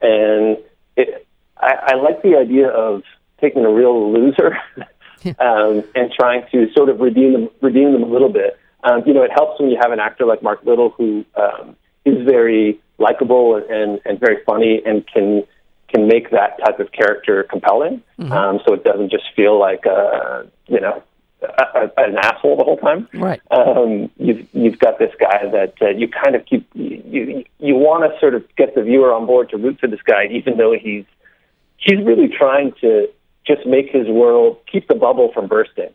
and 0.00 0.58
it. 0.96 1.26
I, 1.58 1.92
I 1.92 1.94
like 1.94 2.20
the 2.20 2.36
idea 2.36 2.68
of 2.68 3.02
taking 3.40 3.64
a 3.64 3.70
real 3.70 4.12
loser 4.12 4.58
um, 5.38 5.84
and 5.94 6.12
trying 6.12 6.44
to 6.52 6.70
sort 6.72 6.88
of 6.88 7.00
redeem 7.00 7.32
them, 7.32 7.48
redeem 7.60 7.92
them 7.92 8.02
a 8.02 8.06
little 8.06 8.28
bit. 8.28 8.58
Um, 8.84 9.02
you 9.06 9.14
know, 9.14 9.22
it 9.22 9.30
helps 9.32 9.60
when 9.60 9.70
you 9.70 9.78
have 9.80 9.92
an 9.92 10.00
actor 10.00 10.26
like 10.26 10.42
Mark 10.42 10.62
Little 10.64 10.90
who 10.90 11.24
um, 11.36 11.76
is 12.04 12.24
very 12.24 12.78
likable 12.98 13.56
and, 13.56 14.00
and 14.04 14.20
very 14.20 14.42
funny 14.44 14.80
and 14.84 15.06
can 15.06 15.44
can 15.88 16.08
make 16.08 16.30
that 16.30 16.58
type 16.64 16.80
of 16.80 16.92
character 16.92 17.44
compelling. 17.44 18.02
Um, 18.32 18.60
so 18.66 18.74
it 18.74 18.84
doesn't 18.84 19.10
just 19.10 19.24
feel 19.34 19.58
like 19.58 19.86
uh, 19.86 20.44
you 20.66 20.80
know 20.80 21.02
a, 21.42 21.46
a, 21.46 21.90
an 21.96 22.16
asshole 22.18 22.56
the 22.56 22.64
whole 22.64 22.78
time. 22.78 23.08
Right. 23.14 23.40
Um, 23.50 24.10
you've 24.18 24.46
you've 24.52 24.78
got 24.78 24.98
this 24.98 25.12
guy 25.18 25.48
that 25.50 25.74
uh, 25.80 25.90
you 25.90 26.08
kind 26.08 26.34
of 26.34 26.44
keep 26.46 26.68
you 26.74 27.02
you, 27.06 27.44
you 27.58 27.74
want 27.74 28.10
to 28.10 28.18
sort 28.20 28.34
of 28.34 28.44
get 28.56 28.74
the 28.74 28.82
viewer 28.82 29.12
on 29.12 29.26
board 29.26 29.50
to 29.50 29.56
root 29.56 29.78
for 29.80 29.86
this 29.88 30.02
guy, 30.02 30.26
even 30.30 30.56
though 30.56 30.74
he's 30.78 31.04
he's 31.76 31.98
really 32.04 32.28
trying 32.28 32.72
to 32.80 33.08
just 33.46 33.66
make 33.66 33.90
his 33.90 34.08
world 34.08 34.58
keep 34.70 34.88
the 34.88 34.94
bubble 34.94 35.30
from 35.32 35.46
bursting. 35.46 35.90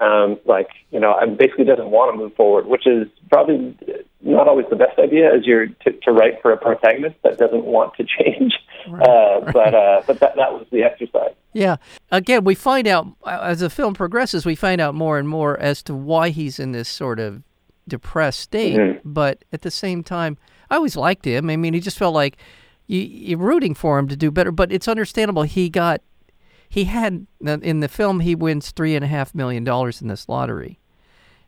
Um, 0.00 0.38
like 0.46 0.68
you 0.90 0.98
know, 0.98 1.16
and 1.18 1.38
basically 1.38 1.64
doesn't 1.64 1.90
want 1.90 2.12
to 2.12 2.18
move 2.18 2.34
forward, 2.34 2.66
which 2.66 2.86
is 2.86 3.06
probably 3.30 3.76
not 4.20 4.48
always 4.48 4.66
the 4.68 4.76
best 4.76 4.98
idea 4.98 5.32
as 5.32 5.46
you're 5.46 5.66
to, 5.66 5.91
to 6.04 6.12
write 6.12 6.40
for 6.42 6.52
a 6.52 6.56
protagonist 6.56 7.16
that 7.24 7.38
doesn't 7.38 7.64
want 7.64 7.94
to 7.96 8.04
change. 8.04 8.52
uh, 8.88 9.40
But 9.52 9.74
uh, 9.74 10.02
but 10.06 10.20
that 10.20 10.36
that 10.36 10.52
was 10.52 10.66
the 10.70 10.82
exercise. 10.82 11.34
Yeah. 11.52 11.76
Again, 12.10 12.44
we 12.44 12.54
find 12.54 12.86
out 12.86 13.06
uh, 13.24 13.38
as 13.42 13.60
the 13.60 13.70
film 13.70 13.94
progresses, 13.94 14.44
we 14.46 14.54
find 14.54 14.80
out 14.80 14.94
more 14.94 15.18
and 15.18 15.28
more 15.28 15.58
as 15.58 15.82
to 15.84 15.94
why 15.94 16.30
he's 16.30 16.58
in 16.58 16.72
this 16.72 16.88
sort 16.88 17.20
of 17.20 17.42
depressed 17.88 18.40
state. 18.40 18.76
Mhm. 18.78 19.00
But 19.04 19.44
at 19.52 19.62
the 19.62 19.70
same 19.70 20.02
time, 20.02 20.38
I 20.70 20.76
always 20.76 20.96
liked 20.96 21.24
him. 21.26 21.50
I 21.50 21.56
mean, 21.56 21.74
he 21.74 21.80
just 21.80 21.98
felt 21.98 22.14
like 22.14 22.36
you, 22.86 23.00
you're 23.00 23.38
rooting 23.38 23.74
for 23.74 23.98
him 23.98 24.08
to 24.08 24.16
do 24.16 24.30
better. 24.30 24.50
But 24.52 24.72
it's 24.72 24.88
understandable. 24.88 25.42
He 25.42 25.68
got, 25.68 26.00
he 26.68 26.84
had 26.84 27.26
in 27.40 27.80
the 27.80 27.88
film, 27.88 28.20
he 28.20 28.34
wins 28.34 28.70
three 28.70 28.94
and 28.96 29.04
a 29.04 29.08
half 29.08 29.34
million 29.34 29.62
dollars 29.64 30.00
in 30.00 30.08
this 30.08 30.28
lottery, 30.28 30.78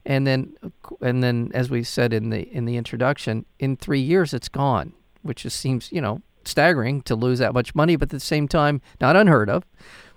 and 0.07 0.27
then 0.27 0.55
and 1.01 1.23
then 1.23 1.51
as 1.55 1.71
we 1.71 1.83
said 1.83 2.13
in 2.13 2.31
the 2.31 2.43
in 2.55 2.65
the 2.65 2.77
introduction, 2.77 3.45
in 3.59 3.77
three 3.77 4.01
years 4.01 4.35
it's 4.35 4.49
gone, 4.49 4.93
which 5.23 5.43
just 5.43 5.59
seems 5.59 5.91
you 5.93 6.01
know 6.01 6.23
staggering 6.45 7.03
to 7.03 7.15
lose 7.15 7.39
that 7.39 7.55
much 7.55 7.75
money, 7.75 7.97
but 7.97 8.07
at 8.07 8.11
the 8.11 8.21
same 8.21 8.49
time, 8.49 8.81
not 9.01 9.17
unheard 9.17 9.49
of. 9.49 9.65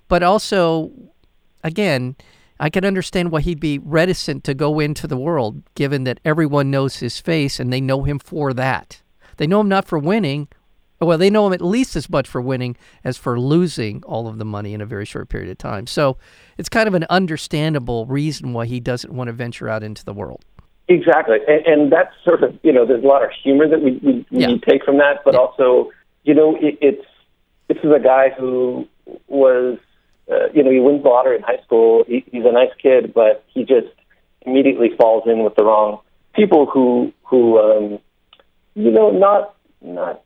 But 0.07 0.23
also, 0.23 0.91
again, 1.63 2.15
I 2.59 2.69
can 2.69 2.85
understand 2.85 3.31
why 3.31 3.41
he'd 3.41 3.59
be 3.59 3.79
reticent 3.79 4.43
to 4.45 4.53
go 4.53 4.79
into 4.79 5.07
the 5.07 5.17
world, 5.17 5.61
given 5.75 6.03
that 6.05 6.19
everyone 6.25 6.71
knows 6.71 6.97
his 6.97 7.19
face 7.19 7.59
and 7.59 7.71
they 7.71 7.81
know 7.81 8.03
him 8.03 8.19
for 8.19 8.53
that. 8.53 9.01
They 9.37 9.47
know 9.47 9.61
him 9.61 9.69
not 9.69 9.85
for 9.85 9.99
winning. 9.99 10.47
Well, 10.99 11.17
they 11.17 11.29
know 11.29 11.45
him 11.45 11.53
at 11.53 11.61
least 11.61 11.95
as 11.95 12.09
much 12.09 12.27
for 12.27 12.41
winning 12.41 12.75
as 13.03 13.17
for 13.17 13.39
losing 13.39 14.03
all 14.03 14.27
of 14.27 14.39
the 14.39 14.45
money 14.45 14.73
in 14.73 14.81
a 14.81 14.85
very 14.85 15.05
short 15.05 15.29
period 15.29 15.49
of 15.51 15.57
time. 15.57 15.85
So 15.85 16.17
it's 16.57 16.69
kind 16.69 16.87
of 16.87 16.93
an 16.95 17.05
understandable 17.09 18.05
reason 18.07 18.53
why 18.53 18.65
he 18.65 18.79
doesn't 18.79 19.13
want 19.13 19.27
to 19.27 19.33
venture 19.33 19.69
out 19.69 19.83
into 19.83 20.03
the 20.03 20.13
world. 20.13 20.43
Exactly, 20.87 21.37
and, 21.47 21.65
and 21.65 21.91
that's 21.91 22.13
sort 22.23 22.43
of 22.43 22.57
you 22.63 22.71
know 22.71 22.85
there's 22.85 23.03
a 23.03 23.07
lot 23.07 23.23
of 23.23 23.29
humor 23.43 23.67
that 23.67 23.81
we 23.81 23.91
we, 24.03 24.25
Yeah. 24.31 24.47
we 24.47 24.59
take 24.59 24.83
from 24.83 24.97
that, 24.97 25.23
but 25.25 25.33
Yeah. 25.33 25.41
also 25.41 25.91
you 26.23 26.33
know 26.33 26.55
it, 26.55 26.77
it's 26.81 27.05
this 27.67 27.77
is 27.83 27.91
a 27.93 27.99
guy 27.99 28.29
who 28.29 28.87
was, 29.27 29.77
uh, 30.31 30.47
you 30.53 30.63
know, 30.63 30.71
he 30.71 30.79
wins 30.79 31.03
the 31.03 31.09
lottery 31.09 31.35
in 31.35 31.41
high 31.43 31.61
school. 31.65 32.05
He, 32.07 32.23
he's 32.31 32.45
a 32.45 32.51
nice 32.53 32.71
kid, 32.81 33.13
but 33.13 33.43
he 33.53 33.65
just 33.65 33.87
immediately 34.43 34.89
falls 34.97 35.23
in 35.25 35.43
with 35.43 35.55
the 35.55 35.65
wrong 35.65 35.99
people 36.33 36.65
who, 36.65 37.11
who, 37.23 37.59
um, 37.59 37.99
you 38.75 38.91
know, 38.91 39.11
not 39.11 39.55
not 39.81 40.21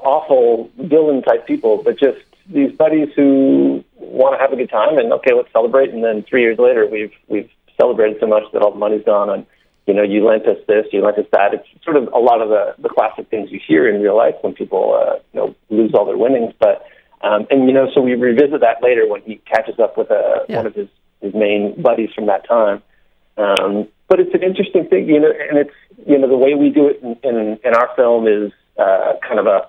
awful 0.00 0.70
villain 0.78 1.22
type 1.22 1.46
people, 1.46 1.82
but 1.82 1.98
just 1.98 2.18
these 2.48 2.72
buddies 2.72 3.08
who 3.16 3.84
want 3.96 4.34
to 4.34 4.38
have 4.38 4.52
a 4.52 4.56
good 4.56 4.70
time 4.70 4.98
and 4.98 5.12
okay, 5.14 5.34
let's 5.34 5.52
celebrate. 5.52 5.90
And 5.90 6.04
then 6.04 6.22
three 6.22 6.42
years 6.42 6.58
later, 6.58 6.86
we've 6.86 7.12
we've 7.28 7.50
celebrated 7.80 8.18
so 8.20 8.26
much 8.26 8.44
that 8.52 8.62
all 8.62 8.72
the 8.72 8.78
money's 8.78 9.04
gone 9.04 9.30
and 9.30 9.46
you 9.86 9.94
know 9.94 10.02
you 10.02 10.24
lent 10.26 10.46
us 10.46 10.58
this, 10.66 10.86
you 10.92 11.02
lent 11.02 11.18
us 11.18 11.26
that. 11.32 11.54
It's 11.54 11.66
sort 11.84 11.96
of 11.96 12.08
a 12.12 12.18
lot 12.18 12.40
of 12.40 12.48
the 12.48 12.74
the 12.78 12.88
classic 12.88 13.28
things 13.28 13.50
you 13.50 13.60
hear 13.64 13.88
in 13.88 14.00
real 14.00 14.16
life 14.16 14.34
when 14.42 14.52
people 14.52 14.94
uh, 14.94 15.18
you 15.32 15.40
know 15.40 15.54
lose 15.70 15.92
all 15.94 16.04
their 16.04 16.18
winnings. 16.18 16.52
But 16.58 16.86
um, 17.22 17.46
and 17.50 17.66
you 17.66 17.72
know, 17.72 17.90
so 17.94 18.00
we 18.00 18.14
revisit 18.14 18.60
that 18.60 18.82
later 18.82 19.08
when 19.08 19.22
he 19.22 19.36
catches 19.46 19.78
up 19.78 19.96
with 19.96 20.10
a, 20.10 20.14
uh, 20.14 20.44
yeah. 20.48 20.56
one 20.56 20.66
of 20.66 20.74
his 20.74 20.88
his 21.20 21.34
main 21.34 21.80
buddies 21.80 22.10
from 22.14 22.26
that 22.26 22.46
time. 22.46 22.82
Um, 23.38 23.88
but 24.08 24.20
it's 24.20 24.34
an 24.34 24.42
interesting 24.42 24.86
thing, 24.88 25.08
you 25.08 25.20
know, 25.20 25.32
and 25.48 25.58
it's 25.58 25.74
you 26.06 26.18
know 26.18 26.28
the 26.28 26.36
way 26.36 26.54
we 26.54 26.70
do 26.70 26.88
it 26.88 27.00
in 27.02 27.16
in, 27.22 27.58
in 27.64 27.74
our 27.74 27.90
film 27.96 28.26
is 28.26 28.52
uh, 28.78 29.14
kind 29.26 29.38
of 29.40 29.46
a 29.46 29.68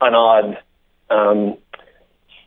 an 0.00 0.14
odd 0.14 0.58
um, 1.10 1.56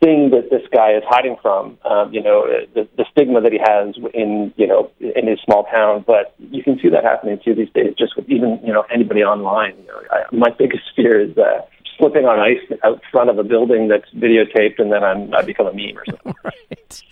thing 0.00 0.30
that 0.30 0.48
this 0.50 0.62
guy 0.72 0.92
is 0.92 1.02
hiding 1.06 1.36
from. 1.40 1.78
Um, 1.84 2.12
you 2.12 2.22
know, 2.22 2.46
the, 2.74 2.88
the 2.96 3.04
stigma 3.12 3.40
that 3.42 3.52
he 3.52 3.58
has 3.58 3.94
in 4.14 4.52
you 4.56 4.66
know 4.66 4.90
in 5.00 5.26
his 5.26 5.38
small 5.44 5.64
town. 5.64 6.04
But 6.06 6.34
you 6.38 6.62
can 6.62 6.78
see 6.80 6.88
that 6.88 7.04
happening 7.04 7.38
too 7.44 7.54
these 7.54 7.70
days, 7.74 7.94
just 7.98 8.16
with 8.16 8.28
even 8.28 8.60
you 8.64 8.72
know 8.72 8.84
anybody 8.92 9.22
online. 9.22 9.76
You 9.78 9.86
know, 9.88 10.00
I, 10.10 10.34
my 10.34 10.50
biggest 10.50 10.84
fear 10.96 11.20
is 11.20 11.36
uh, 11.36 11.62
slipping 11.98 12.24
on 12.24 12.40
ice 12.40 12.78
out 12.82 13.02
front 13.12 13.30
of 13.30 13.38
a 13.38 13.44
building 13.44 13.88
that's 13.88 14.10
videotaped, 14.14 14.78
and 14.78 14.92
then 14.92 15.04
I'm 15.04 15.32
I 15.34 15.42
become 15.42 15.66
a 15.66 15.72
meme 15.72 15.98
or 15.98 16.04
something. 16.06 16.34
right. 16.44 17.02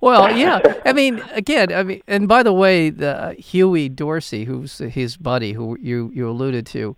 Well, 0.00 0.36
yeah. 0.36 0.60
I 0.84 0.92
mean, 0.92 1.22
again, 1.32 1.72
I 1.72 1.82
mean, 1.82 2.02
and 2.06 2.28
by 2.28 2.42
the 2.42 2.52
way, 2.52 2.90
the 2.90 3.34
Huey 3.38 3.88
Dorsey, 3.88 4.44
who's 4.44 4.78
his 4.78 5.16
buddy, 5.16 5.52
who 5.52 5.76
you 5.80 6.10
you 6.14 6.28
alluded 6.28 6.66
to, 6.66 6.96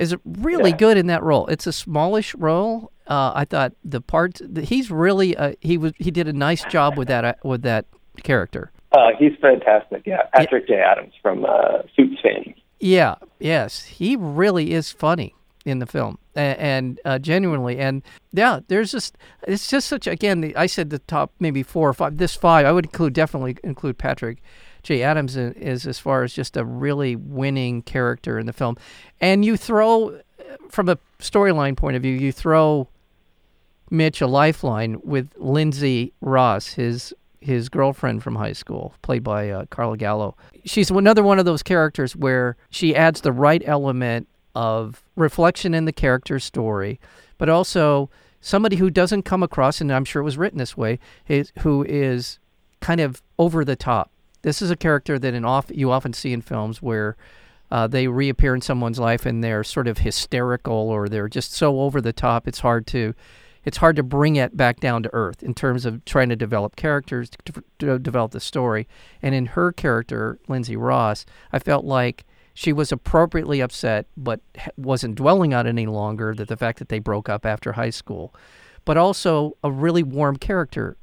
is 0.00 0.16
really 0.24 0.70
yeah. 0.70 0.76
good 0.76 0.96
in 0.96 1.06
that 1.08 1.22
role. 1.22 1.46
It's 1.46 1.66
a 1.66 1.72
smallish 1.72 2.34
role. 2.34 2.90
Uh, 3.06 3.32
I 3.34 3.44
thought 3.44 3.72
the 3.84 4.00
part 4.00 4.40
he's 4.58 4.90
really 4.90 5.36
uh, 5.36 5.52
he 5.60 5.76
was 5.78 5.92
he 5.98 6.10
did 6.10 6.26
a 6.26 6.32
nice 6.32 6.64
job 6.64 6.96
with 6.96 7.08
that 7.08 7.24
uh, 7.24 7.34
with 7.44 7.62
that 7.62 7.86
character. 8.22 8.72
Uh, 8.92 9.10
he's 9.18 9.32
fantastic. 9.40 10.02
Yeah, 10.06 10.22
Patrick 10.34 10.64
yeah. 10.68 10.76
J. 10.76 10.82
Adams 10.82 11.12
from 11.22 11.44
uh, 11.44 11.82
Suits 11.94 12.20
fame. 12.22 12.54
Yeah. 12.80 13.16
Yes, 13.38 13.84
he 13.84 14.16
really 14.16 14.72
is 14.72 14.90
funny 14.90 15.34
in 15.64 15.78
the 15.78 15.86
film 15.86 16.18
and, 16.34 16.58
and 16.58 17.00
uh, 17.04 17.18
genuinely 17.18 17.78
and 17.78 18.02
yeah 18.32 18.60
there's 18.68 18.92
just 18.92 19.18
it's 19.46 19.68
just 19.68 19.86
such 19.86 20.06
again 20.06 20.40
the, 20.40 20.56
i 20.56 20.64
said 20.64 20.88
the 20.88 20.98
top 21.00 21.32
maybe 21.38 21.62
four 21.62 21.88
or 21.88 21.92
five 21.92 22.16
this 22.16 22.34
five 22.34 22.64
i 22.64 22.72
would 22.72 22.86
include 22.86 23.12
definitely 23.12 23.56
include 23.62 23.98
patrick 23.98 24.42
j 24.82 25.02
adams 25.02 25.36
is 25.36 25.86
as 25.86 25.98
far 25.98 26.22
as 26.22 26.32
just 26.32 26.56
a 26.56 26.64
really 26.64 27.16
winning 27.16 27.82
character 27.82 28.38
in 28.38 28.46
the 28.46 28.52
film 28.52 28.76
and 29.20 29.44
you 29.44 29.56
throw 29.56 30.20
from 30.68 30.88
a 30.88 30.98
storyline 31.18 31.76
point 31.76 31.96
of 31.96 32.02
view 32.02 32.14
you 32.14 32.32
throw 32.32 32.88
mitch 33.90 34.20
a 34.20 34.26
lifeline 34.26 35.00
with 35.02 35.28
lindsay 35.36 36.12
ross 36.20 36.74
his 36.74 37.12
his 37.40 37.68
girlfriend 37.68 38.22
from 38.22 38.36
high 38.36 38.52
school, 38.52 38.94
played 39.02 39.24
by 39.24 39.50
uh, 39.50 39.64
Carla 39.66 39.96
Gallo. 39.96 40.36
She's 40.64 40.90
another 40.90 41.22
one 41.22 41.38
of 41.38 41.44
those 41.44 41.62
characters 41.62 42.14
where 42.14 42.56
she 42.68 42.94
adds 42.94 43.22
the 43.22 43.32
right 43.32 43.62
element 43.64 44.28
of 44.54 45.02
reflection 45.16 45.74
in 45.74 45.84
the 45.84 45.92
character's 45.92 46.44
story, 46.44 47.00
but 47.38 47.48
also 47.48 48.10
somebody 48.40 48.76
who 48.76 48.90
doesn't 48.90 49.22
come 49.22 49.42
across, 49.42 49.80
and 49.80 49.92
I'm 49.92 50.04
sure 50.04 50.20
it 50.20 50.24
was 50.24 50.38
written 50.38 50.58
this 50.58 50.76
way, 50.76 50.98
is, 51.28 51.52
who 51.60 51.84
is 51.84 52.38
kind 52.80 53.00
of 53.00 53.22
over 53.38 53.64
the 53.64 53.76
top. 53.76 54.10
This 54.42 54.62
is 54.62 54.70
a 54.70 54.76
character 54.76 55.18
that 55.18 55.34
in 55.34 55.44
off, 55.44 55.66
you 55.72 55.90
often 55.90 56.12
see 56.12 56.32
in 56.32 56.40
films 56.40 56.80
where 56.80 57.16
uh, 57.70 57.86
they 57.86 58.08
reappear 58.08 58.54
in 58.54 58.60
someone's 58.60 58.98
life 58.98 59.26
and 59.26 59.44
they're 59.44 59.64
sort 59.64 59.86
of 59.86 59.98
hysterical 59.98 60.74
or 60.74 61.08
they're 61.08 61.28
just 61.28 61.52
so 61.52 61.80
over 61.80 62.00
the 62.00 62.12
top. 62.12 62.48
It's 62.48 62.60
hard 62.60 62.86
to 62.88 63.14
it's 63.64 63.76
hard 63.76 63.96
to 63.96 64.02
bring 64.02 64.36
it 64.36 64.56
back 64.56 64.80
down 64.80 65.02
to 65.02 65.10
earth 65.12 65.42
in 65.42 65.54
terms 65.54 65.84
of 65.84 66.02
trying 66.06 66.30
to 66.30 66.36
develop 66.36 66.76
characters, 66.76 67.30
to, 67.44 67.62
to 67.78 67.98
develop 67.98 68.32
the 68.32 68.40
story. 68.40 68.88
And 69.20 69.34
in 69.34 69.46
her 69.46 69.70
character, 69.70 70.38
Lindsay 70.48 70.76
Ross, 70.76 71.26
I 71.52 71.58
felt 71.58 71.84
like 71.84 72.24
she 72.54 72.72
was 72.72 72.90
appropriately 72.90 73.60
upset, 73.60 74.06
but 74.16 74.40
wasn't 74.76 75.14
dwelling 75.16 75.52
on 75.52 75.66
it 75.66 75.70
any 75.70 75.86
longer. 75.86 76.34
That 76.34 76.48
the 76.48 76.56
fact 76.56 76.78
that 76.78 76.88
they 76.88 76.98
broke 76.98 77.28
up 77.28 77.44
after 77.44 77.72
high 77.72 77.90
school, 77.90 78.34
but 78.84 78.96
also 78.96 79.56
a 79.62 79.70
really 79.70 80.02
warm 80.02 80.36
character 80.36 80.96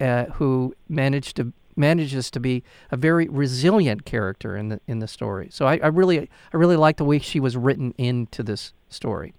uh, 0.00 0.24
who 0.26 0.74
managed 0.88 1.36
to 1.36 1.52
manages 1.78 2.30
to 2.32 2.40
be 2.40 2.62
a 2.90 2.96
very 2.96 3.28
resilient 3.28 4.04
character 4.04 4.56
in 4.56 4.68
the 4.68 4.80
in 4.86 4.98
the 4.98 5.08
story. 5.08 5.48
So 5.50 5.66
I, 5.66 5.78
I 5.82 5.86
really 5.86 6.28
I 6.52 6.56
really 6.56 6.76
like 6.76 6.96
the 6.96 7.04
way 7.04 7.18
she 7.18 7.40
was 7.40 7.56
written 7.56 7.94
into 7.96 8.42
this 8.42 8.72
story. 8.88 9.34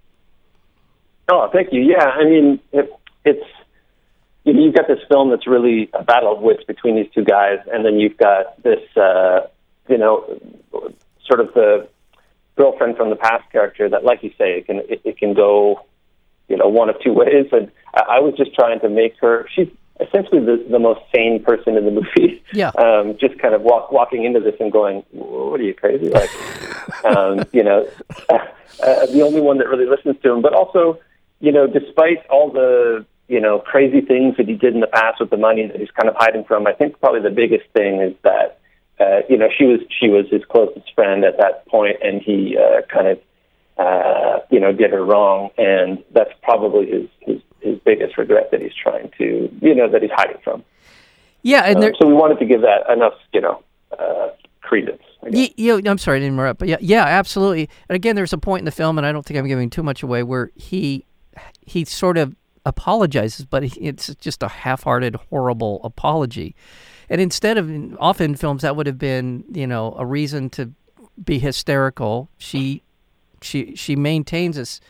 Oh, 1.31 1.49
thank 1.53 1.71
you. 1.71 1.81
Yeah, 1.81 2.05
I 2.05 2.23
mean 2.23 2.59
it, 2.71 2.91
it's 3.25 3.45
you 4.45 4.53
know, 4.53 4.63
you've 4.63 4.75
got 4.75 4.87
this 4.87 4.99
film 5.09 5.29
that's 5.29 5.45
really 5.45 5.89
a 5.93 6.03
battle 6.03 6.33
of 6.33 6.41
wits 6.41 6.63
between 6.63 6.95
these 6.95 7.11
two 7.13 7.23
guys, 7.23 7.59
and 7.71 7.85
then 7.85 7.99
you've 7.99 8.17
got 8.17 8.61
this 8.63 8.79
uh, 8.95 9.41
you 9.87 9.97
know 9.97 10.39
sort 11.29 11.39
of 11.39 11.53
the 11.53 11.87
girlfriend 12.59 12.97
from 12.97 13.09
the 13.09 13.15
past 13.15 13.49
character 13.51 13.87
that, 13.87 14.03
like 14.03 14.21
you 14.21 14.31
say, 14.37 14.57
it 14.57 14.65
can 14.65 14.79
it, 14.89 15.01
it 15.03 15.17
can 15.17 15.33
go, 15.33 15.85
you 16.47 16.57
know, 16.57 16.67
one 16.67 16.89
of 16.89 16.95
two 17.01 17.13
ways. 17.13 17.47
And 17.51 17.71
I, 17.93 18.17
I 18.17 18.19
was 18.19 18.33
just 18.35 18.53
trying 18.53 18.79
to 18.81 18.89
make 18.89 19.15
her. 19.21 19.47
She's 19.55 19.69
essentially 19.99 20.43
the, 20.43 20.65
the 20.69 20.79
most 20.79 21.01
sane 21.13 21.43
person 21.43 21.77
in 21.77 21.85
the 21.85 21.91
movie. 21.91 22.43
Yeah. 22.53 22.71
Um, 22.79 23.17
just 23.19 23.37
kind 23.39 23.53
of 23.53 23.61
walk, 23.61 23.91
walking 23.91 24.23
into 24.23 24.39
this 24.39 24.55
and 24.59 24.71
going, 24.71 25.03
"What 25.11 25.59
are 25.59 25.63
you 25.63 25.73
crazy?" 25.73 26.09
Like, 26.09 26.29
um, 27.05 27.43
you 27.51 27.63
know, 27.63 27.87
uh, 28.29 28.33
uh, 28.83 29.05
the 29.07 29.21
only 29.21 29.41
one 29.41 29.57
that 29.57 29.67
really 29.67 29.85
listens 29.85 30.15
to 30.23 30.31
him. 30.31 30.41
But 30.41 30.53
also, 30.53 30.99
you 31.39 31.51
know, 31.51 31.67
despite 31.67 32.25
all 32.27 32.51
the 32.51 33.05
you 33.27 33.39
know 33.39 33.59
crazy 33.59 34.01
things 34.01 34.37
that 34.37 34.47
he 34.47 34.55
did 34.55 34.73
in 34.73 34.79
the 34.79 34.87
past 34.87 35.19
with 35.19 35.29
the 35.29 35.37
money 35.37 35.67
that 35.67 35.79
he's 35.79 35.91
kind 35.91 36.07
of 36.07 36.15
hiding 36.17 36.45
from, 36.45 36.67
I 36.67 36.73
think 36.73 36.99
probably 36.99 37.21
the 37.21 37.35
biggest 37.35 37.65
thing 37.73 38.01
is 38.01 38.15
that 38.23 38.59
uh, 38.99 39.21
you 39.29 39.37
know, 39.37 39.47
she 39.57 39.65
was 39.65 39.79
she 39.89 40.09
was 40.09 40.25
his 40.29 40.43
closest 40.49 40.93
friend 40.93 41.23
at 41.23 41.37
that 41.37 41.65
point, 41.67 41.97
and 42.03 42.21
he 42.21 42.57
uh, 42.57 42.81
kind 42.93 43.07
of, 43.07 43.19
uh, 43.77 44.39
you 44.51 44.59
know, 44.59 44.73
did 44.73 44.91
her 44.91 45.03
wrong, 45.03 45.49
and 45.57 46.03
that's 46.11 46.31
probably 46.43 46.87
his, 46.87 47.09
his 47.21 47.41
his 47.61 47.79
biggest 47.79 48.17
regret 48.17 48.51
that 48.51 48.61
he's 48.61 48.73
trying 48.73 49.11
to, 49.17 49.49
you 49.61 49.75
know, 49.75 49.89
that 49.89 50.01
he's 50.01 50.11
hiding 50.11 50.37
from. 50.43 50.63
Yeah, 51.41 51.63
and 51.63 51.83
um, 51.83 51.93
so 51.99 52.07
we 52.07 52.13
wanted 52.13 52.39
to 52.39 52.45
give 52.45 52.61
that 52.61 52.89
enough, 52.91 53.13
you 53.33 53.41
know, 53.41 53.63
uh, 53.97 54.29
credence. 54.61 55.01
You, 55.29 55.47
you 55.57 55.81
know, 55.81 55.91
I'm 55.91 55.97
sorry 55.97 56.19
to 56.19 56.25
interrupt, 56.25 56.59
but 56.59 56.67
yeah, 56.67 56.77
yeah, 56.79 57.03
absolutely. 57.03 57.69
And 57.87 57.95
again, 57.95 58.15
there's 58.15 58.33
a 58.33 58.37
point 58.37 58.61
in 58.61 58.65
the 58.65 58.71
film, 58.71 58.97
and 58.97 59.05
I 59.05 59.11
don't 59.11 59.25
think 59.25 59.37
I'm 59.37 59.47
giving 59.47 59.69
too 59.69 59.83
much 59.83 60.03
away, 60.03 60.23
where 60.23 60.51
he 60.55 61.05
he 61.65 61.85
sort 61.85 62.17
of 62.17 62.35
apologizes, 62.65 63.45
but 63.45 63.63
it's 63.63 64.13
just 64.15 64.43
a 64.43 64.47
half-hearted, 64.47 65.15
horrible 65.29 65.81
apology. 65.83 66.55
And 67.09 67.19
instead 67.19 67.57
of 67.57 67.97
often 67.99 68.35
films 68.35 68.61
that 68.61 68.75
would 68.75 68.85
have 68.85 68.99
been, 68.99 69.43
you 69.51 69.65
know, 69.65 69.95
a 69.97 70.05
reason 70.05 70.49
to 70.51 70.71
be 71.23 71.39
hysterical, 71.39 72.29
she 72.37 72.83
she 73.41 73.75
she 73.75 73.95
maintains 73.95 74.55
this 74.55 74.81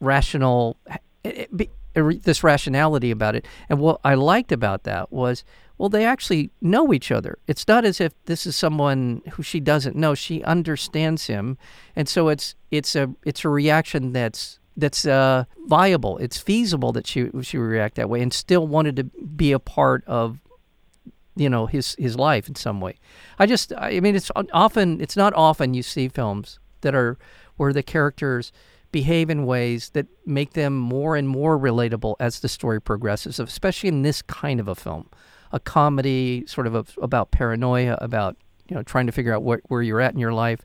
rational 0.00 0.76
eh, 1.24 1.46
eh, 1.58 1.64
this 1.94 2.42
rationality 2.42 3.10
about 3.10 3.36
it. 3.36 3.46
And 3.68 3.78
what 3.78 4.00
I 4.04 4.14
liked 4.14 4.52
about 4.52 4.84
that 4.84 5.12
was 5.12 5.44
well 5.78 5.88
they 5.88 6.04
actually 6.04 6.50
know 6.60 6.92
each 6.92 7.10
other. 7.10 7.38
It's 7.46 7.66
not 7.66 7.84
as 7.84 8.00
if 8.00 8.12
this 8.24 8.46
is 8.46 8.56
someone 8.56 9.22
who 9.32 9.42
she 9.42 9.60
doesn't 9.60 9.96
know. 9.96 10.14
She 10.14 10.42
understands 10.42 11.26
him. 11.26 11.58
And 11.96 12.08
so 12.08 12.28
it's 12.28 12.54
it's 12.70 12.94
a 12.94 13.14
it's 13.24 13.44
a 13.44 13.48
reaction 13.48 14.12
that's 14.12 14.58
that's 14.76 15.06
uh, 15.06 15.44
viable. 15.66 16.18
It's 16.18 16.38
feasible 16.38 16.92
that 16.92 17.06
she 17.06 17.30
she 17.42 17.58
would 17.58 17.64
react 17.64 17.96
that 17.96 18.08
way 18.08 18.20
and 18.20 18.32
still 18.32 18.66
wanted 18.66 18.96
to 18.96 19.04
be 19.04 19.52
a 19.52 19.58
part 19.58 20.04
of 20.06 20.38
you 21.36 21.48
know 21.48 21.66
his 21.66 21.94
his 21.98 22.16
life 22.16 22.48
in 22.48 22.54
some 22.54 22.80
way. 22.80 22.98
I 23.38 23.46
just 23.46 23.72
I 23.76 24.00
mean 24.00 24.16
it's 24.16 24.30
often 24.52 25.00
it's 25.00 25.16
not 25.16 25.32
often 25.34 25.74
you 25.74 25.82
see 25.82 26.08
films 26.08 26.58
that 26.80 26.94
are 26.94 27.18
where 27.56 27.72
the 27.72 27.82
characters 27.82 28.52
behave 28.94 29.28
in 29.28 29.44
ways 29.44 29.90
that 29.90 30.06
make 30.24 30.52
them 30.52 30.78
more 30.78 31.16
and 31.16 31.28
more 31.28 31.58
relatable 31.58 32.14
as 32.20 32.38
the 32.38 32.48
story 32.48 32.80
progresses, 32.80 33.40
especially 33.40 33.88
in 33.88 34.02
this 34.02 34.22
kind 34.22 34.60
of 34.60 34.68
a 34.68 34.74
film, 34.76 35.10
a 35.50 35.58
comedy 35.58 36.44
sort 36.46 36.68
of 36.68 36.76
a, 36.76 36.84
about 37.02 37.32
paranoia, 37.32 37.98
about 38.00 38.36
you 38.68 38.76
know 38.76 38.84
trying 38.84 39.06
to 39.06 39.10
figure 39.10 39.34
out 39.34 39.42
what, 39.42 39.58
where 39.66 39.82
you're 39.82 40.00
at 40.00 40.14
in 40.14 40.20
your 40.20 40.32
life. 40.32 40.60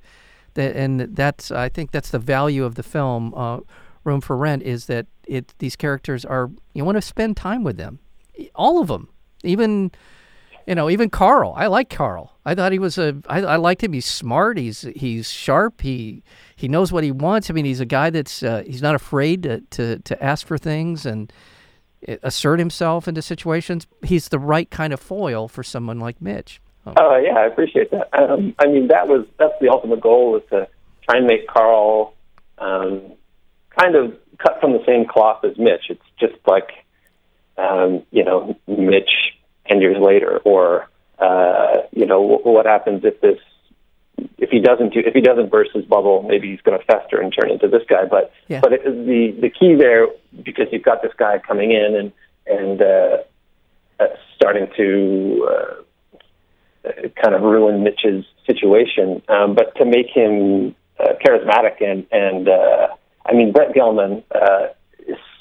That 0.53 0.75
and 0.75 1.01
that's 1.15 1.49
I 1.49 1.69
think 1.69 1.89
that's 1.89 2.11
the 2.11 2.19
value 2.19 2.63
of 2.65 2.75
the 2.75 2.83
film. 2.83 3.33
Uh, 3.33 3.61
Room 4.03 4.21
for 4.21 4.37
Rent 4.37 4.61
is 4.61 4.85
that 4.85 5.07
it 5.25 5.55
these 5.57 5.75
characters 5.75 6.23
are 6.23 6.51
you 6.75 6.85
want 6.85 6.97
to 6.97 7.01
spend 7.01 7.35
time 7.35 7.63
with 7.63 7.77
them, 7.77 7.97
all 8.53 8.79
of 8.79 8.89
them, 8.89 9.09
even 9.43 9.91
you 10.69 10.75
know, 10.75 10.87
even 10.87 11.09
Carl. 11.09 11.53
I 11.57 11.65
like 11.65 11.89
Carl. 11.89 12.37
I 12.45 12.53
thought 12.53 12.71
he 12.71 12.77
was 12.77 12.99
a. 12.99 13.19
I, 13.27 13.41
I 13.41 13.55
liked 13.55 13.83
him. 13.83 13.91
He's 13.91 14.05
smart. 14.05 14.55
He's 14.59 14.81
he's 14.95 15.27
sharp. 15.27 15.81
He 15.81 16.21
he 16.55 16.67
knows 16.67 16.91
what 16.91 17.03
he 17.03 17.11
wants. 17.11 17.49
I 17.49 17.53
mean, 17.53 17.65
he's 17.65 17.79
a 17.79 17.87
guy 17.87 18.11
that's 18.11 18.43
uh, 18.43 18.61
he's 18.67 18.83
not 18.83 18.93
afraid 18.93 19.41
to, 19.43 19.61
to 19.71 19.97
to 19.97 20.23
ask 20.23 20.45
for 20.45 20.59
things 20.59 21.07
and 21.07 21.33
assert 22.21 22.59
himself 22.59 23.07
into 23.07 23.23
situations. 23.23 23.87
He's 24.03 24.29
the 24.29 24.37
right 24.37 24.69
kind 24.69 24.93
of 24.93 24.99
foil 24.99 25.47
for 25.47 25.63
someone 25.63 25.99
like 25.99 26.21
Mitch. 26.21 26.61
Oh, 26.85 26.93
oh 26.97 27.17
yeah, 27.17 27.33
I 27.35 27.47
appreciate 27.47 27.89
that. 27.89 28.07
Um, 28.13 28.53
I 28.59 28.67
mean, 28.67 28.89
that 28.89 29.07
was 29.07 29.25
that's 29.39 29.59
the 29.59 29.69
ultimate 29.69 30.01
goal 30.01 30.33
was 30.33 30.43
to 30.51 30.67
try 31.09 31.17
and 31.17 31.25
make 31.25 31.47
Carl 31.47 32.13
um, 32.59 33.13
kind 33.75 33.95
of 33.95 34.15
cut 34.37 34.61
from 34.61 34.73
the 34.73 34.85
same 34.85 35.07
cloth 35.07 35.43
as 35.43 35.57
Mitch. 35.57 35.85
It's 35.89 36.05
just 36.19 36.35
like 36.45 36.69
um, 37.57 38.03
you 38.11 38.23
know 38.23 38.55
Mitch 38.67 39.28
ten 39.69 39.81
years 39.81 39.97
later, 39.99 40.39
or 40.43 40.89
uh, 41.19 41.77
you 41.91 42.05
know 42.05 42.21
what 42.21 42.65
happens 42.65 43.03
if 43.05 43.21
this 43.21 43.39
if 44.37 44.49
he 44.49 44.59
doesn't 44.59 44.93
do, 44.93 45.01
if 45.05 45.13
he 45.13 45.21
doesn't 45.21 45.49
burst 45.49 45.71
his 45.73 45.85
bubble, 45.85 46.23
maybe 46.23 46.49
he's 46.49 46.61
going 46.61 46.77
to 46.77 46.85
fester 46.85 47.21
and 47.21 47.33
turn 47.37 47.51
into 47.51 47.67
this 47.67 47.83
guy. 47.87 48.05
But 48.05 48.31
yeah. 48.47 48.59
but 48.61 48.73
it, 48.73 48.83
the 48.83 49.39
the 49.39 49.49
key 49.49 49.75
there 49.75 50.07
because 50.43 50.67
you've 50.71 50.83
got 50.83 51.01
this 51.01 51.13
guy 51.17 51.39
coming 51.39 51.71
in 51.71 51.95
and 51.95 52.11
and 52.47 52.81
uh, 52.81 53.17
uh, 53.99 54.07
starting 54.35 54.67
to 54.77 55.47
uh, 55.51 56.89
kind 57.21 57.35
of 57.35 57.41
ruin 57.41 57.83
Mitch's 57.83 58.25
situation, 58.45 59.21
um, 59.29 59.55
but 59.55 59.75
to 59.75 59.85
make 59.85 60.07
him 60.07 60.75
uh, 60.99 61.13
charismatic 61.23 61.81
and 61.81 62.05
and 62.11 62.49
uh, 62.49 62.87
I 63.25 63.33
mean 63.33 63.51
Brett 63.51 63.73
Gelman 63.73 64.23
uh, 64.33 64.67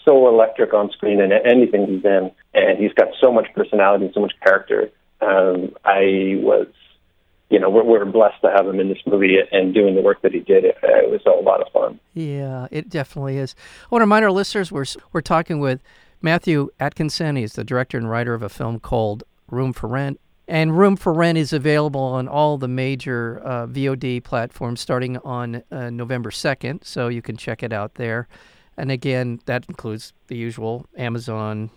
so 0.08 0.28
electric 0.28 0.72
on 0.72 0.90
screen 0.90 1.20
and 1.20 1.32
anything 1.32 1.86
he's 1.86 2.04
in, 2.04 2.30
and 2.54 2.78
he's 2.78 2.92
got 2.94 3.08
so 3.20 3.30
much 3.30 3.46
personality 3.54 4.06
and 4.06 4.14
so 4.14 4.20
much 4.20 4.32
character. 4.42 4.90
Um, 5.20 5.74
I 5.84 6.38
was 6.40 6.66
you 7.50 7.58
know, 7.58 7.70
we're, 7.70 7.84
we're 7.84 8.04
blessed 8.04 8.40
to 8.42 8.50
have 8.50 8.66
him 8.66 8.78
in 8.78 8.88
this 8.88 8.98
movie 9.06 9.38
and 9.52 9.72
doing 9.72 9.94
the 9.94 10.02
work 10.02 10.20
that 10.22 10.32
he 10.32 10.40
did. 10.40 10.64
It, 10.64 10.76
it 10.82 11.10
was 11.10 11.22
a 11.26 11.42
lot 11.42 11.62
of 11.62 11.72
fun. 11.72 11.98
Yeah, 12.14 12.68
it 12.70 12.88
definitely 12.88 13.38
is. 13.38 13.54
I 13.84 13.86
want 13.90 14.00
to 14.00 14.04
remind 14.04 14.24
our 14.24 14.30
listeners 14.30 14.70
we're, 14.70 14.84
we're 15.12 15.22
talking 15.22 15.58
with 15.58 15.82
Matthew 16.20 16.70
Atkinson. 16.78 17.36
He's 17.36 17.54
the 17.54 17.64
director 17.64 17.96
and 17.96 18.10
writer 18.10 18.34
of 18.34 18.42
a 18.42 18.50
film 18.50 18.80
called 18.80 19.24
Room 19.50 19.72
for 19.72 19.88
Rent. 19.88 20.20
And 20.46 20.78
Room 20.78 20.96
for 20.96 21.12
Rent 21.12 21.38
is 21.38 21.52
available 21.52 22.00
on 22.00 22.28
all 22.28 22.58
the 22.58 22.68
major 22.68 23.40
uh, 23.44 23.66
VOD 23.66 24.24
platforms 24.24 24.80
starting 24.80 25.18
on 25.18 25.62
uh, 25.70 25.90
November 25.90 26.30
2nd, 26.30 26.84
so 26.84 27.08
you 27.08 27.22
can 27.22 27.36
check 27.36 27.62
it 27.62 27.72
out 27.72 27.94
there. 27.94 28.28
And 28.78 28.90
again, 28.90 29.40
that 29.44 29.66
includes 29.68 30.14
the 30.28 30.36
usual 30.36 30.86
Amazon, 30.96 31.70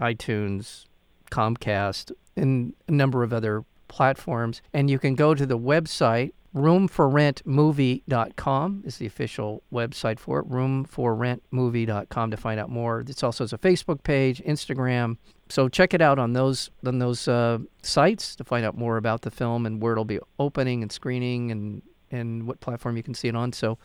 iTunes, 0.00 0.84
Comcast, 1.30 2.12
and 2.36 2.74
a 2.86 2.92
number 2.92 3.22
of 3.22 3.32
other 3.32 3.64
platforms. 3.88 4.60
And 4.74 4.90
you 4.90 4.98
can 4.98 5.14
go 5.14 5.34
to 5.34 5.46
the 5.46 5.58
website 5.58 6.32
roomforrentmovie.com 6.54 8.82
is 8.84 8.98
the 8.98 9.06
official 9.06 9.62
website 9.72 10.18
for 10.18 10.40
it 10.40 10.48
roomforrentmovie.com 10.48 12.30
to 12.30 12.36
find 12.36 12.58
out 12.58 12.68
more. 12.70 13.04
It's 13.06 13.22
also 13.22 13.44
has 13.44 13.52
a 13.52 13.58
facebook 13.58 14.02
page 14.02 14.42
instagram. 14.44 15.18
So 15.50 15.68
check 15.68 15.94
it 15.94 16.00
out 16.00 16.18
on 16.18 16.32
those 16.32 16.70
on 16.86 16.98
those 16.98 17.28
uh, 17.28 17.58
sites 17.82 18.34
to 18.36 18.44
find 18.44 18.64
out 18.64 18.76
more 18.76 18.96
about 18.96 19.22
the 19.22 19.30
film 19.30 19.66
and 19.66 19.82
where 19.82 19.92
it'll 19.92 20.04
be 20.04 20.18
opening 20.38 20.82
and 20.82 20.90
screening 20.90 21.50
and 21.50 21.82
and 22.10 22.46
what 22.46 22.60
platform 22.60 22.96
you 22.96 23.02
can 23.02 23.12
see 23.14 23.28
it 23.28 23.36
on. 23.36 23.52
So 23.52 23.76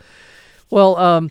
well 0.69 0.95
um, 0.97 1.29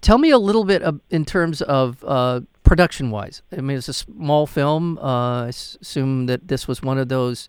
tell 0.00 0.18
me 0.18 0.30
a 0.30 0.38
little 0.38 0.64
bit 0.64 0.82
in 1.10 1.24
terms 1.24 1.62
of 1.62 2.04
uh, 2.04 2.40
production 2.62 3.10
wise. 3.10 3.42
I 3.56 3.60
mean, 3.60 3.76
it's 3.76 3.88
a 3.88 3.92
small 3.92 4.46
film. 4.46 4.98
Uh, 4.98 5.44
I 5.44 5.48
assume 5.48 6.26
that 6.26 6.48
this 6.48 6.66
was 6.66 6.82
one 6.82 6.98
of 6.98 7.08
those 7.08 7.48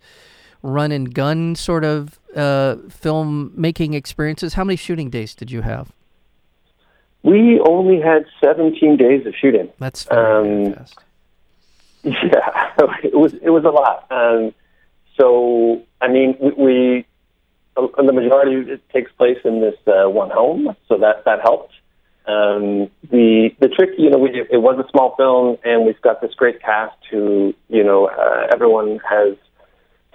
run 0.61 0.91
and 0.91 1.13
gun 1.13 1.55
sort 1.55 1.83
of 1.83 2.19
uh, 2.35 2.75
film 2.89 3.51
making 3.55 3.93
experiences. 3.93 4.55
How 4.55 4.63
many 4.63 4.75
shooting 4.75 5.09
days 5.09 5.35
did 5.35 5.51
you 5.51 5.61
have? 5.61 5.91
We 7.23 7.59
only 7.59 7.99
had 8.01 8.25
17 8.43 8.97
days 8.97 9.25
of 9.25 9.33
shooting. 9.35 9.69
That's 9.79 10.03
very 10.03 10.65
um, 10.67 10.73
fast. 10.73 10.99
Yeah, 12.05 12.71
it 13.03 13.15
was 13.15 13.33
it 13.33 13.49
was 13.49 13.63
a 13.63 13.69
lot. 13.69 14.05
Um, 14.11 14.53
so 15.17 15.81
I 16.01 16.07
mean, 16.07 16.37
we, 16.39 16.51
we 16.51 17.05
the 17.75 18.13
majority 18.13 18.57
of 18.57 18.69
it 18.69 18.87
takes 18.89 19.11
place 19.13 19.39
in 19.43 19.59
this 19.59 19.73
uh, 19.87 20.07
one 20.07 20.29
home, 20.29 20.75
so 20.87 20.99
that 20.99 21.25
that 21.25 21.41
helped. 21.41 21.73
Um, 22.27 22.89
the 23.11 23.49
the 23.59 23.67
trick, 23.67 23.91
you 23.97 24.09
know, 24.09 24.17
we, 24.17 24.29
it 24.31 24.61
was 24.61 24.83
a 24.83 24.89
small 24.89 25.15
film, 25.15 25.57
and 25.63 25.85
we've 25.85 26.01
got 26.01 26.21
this 26.21 26.33
great 26.33 26.59
cast 26.59 26.97
who, 27.11 27.53
you 27.69 27.83
know, 27.83 28.07
uh, 28.07 28.47
everyone 28.51 28.99
has 29.07 29.37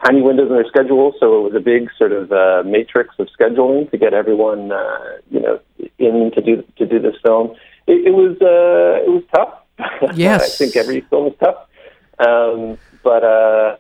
tiny 0.05 0.21
windows 0.21 0.49
in 0.49 0.55
their 0.55 0.67
schedule, 0.67 1.13
so 1.21 1.39
it 1.39 1.53
was 1.53 1.55
a 1.55 1.61
big 1.61 1.89
sort 1.97 2.11
of 2.11 2.33
uh, 2.33 2.63
matrix 2.67 3.15
of 3.21 3.29
scheduling 3.39 3.89
to 3.93 3.99
get 3.99 4.13
everyone, 4.13 4.73
uh, 4.73 4.99
you 5.31 5.41
know, 5.41 5.61
in 5.99 6.33
to 6.35 6.41
do 6.41 6.65
to 6.79 6.87
do 6.87 6.99
this 6.99 7.15
film. 7.25 7.55
It, 7.87 8.09
it 8.09 8.15
was 8.15 8.37
uh, 8.41 9.05
it 9.05 9.11
was 9.11 9.23
tough. 9.35 9.55
Yes, 10.15 10.43
I 10.43 10.65
think 10.65 10.77
every 10.77 11.03
film 11.03 11.29
is 11.29 11.35
tough, 11.39 11.67
um, 12.19 12.77
but 13.05 13.23
uh, 13.23 13.77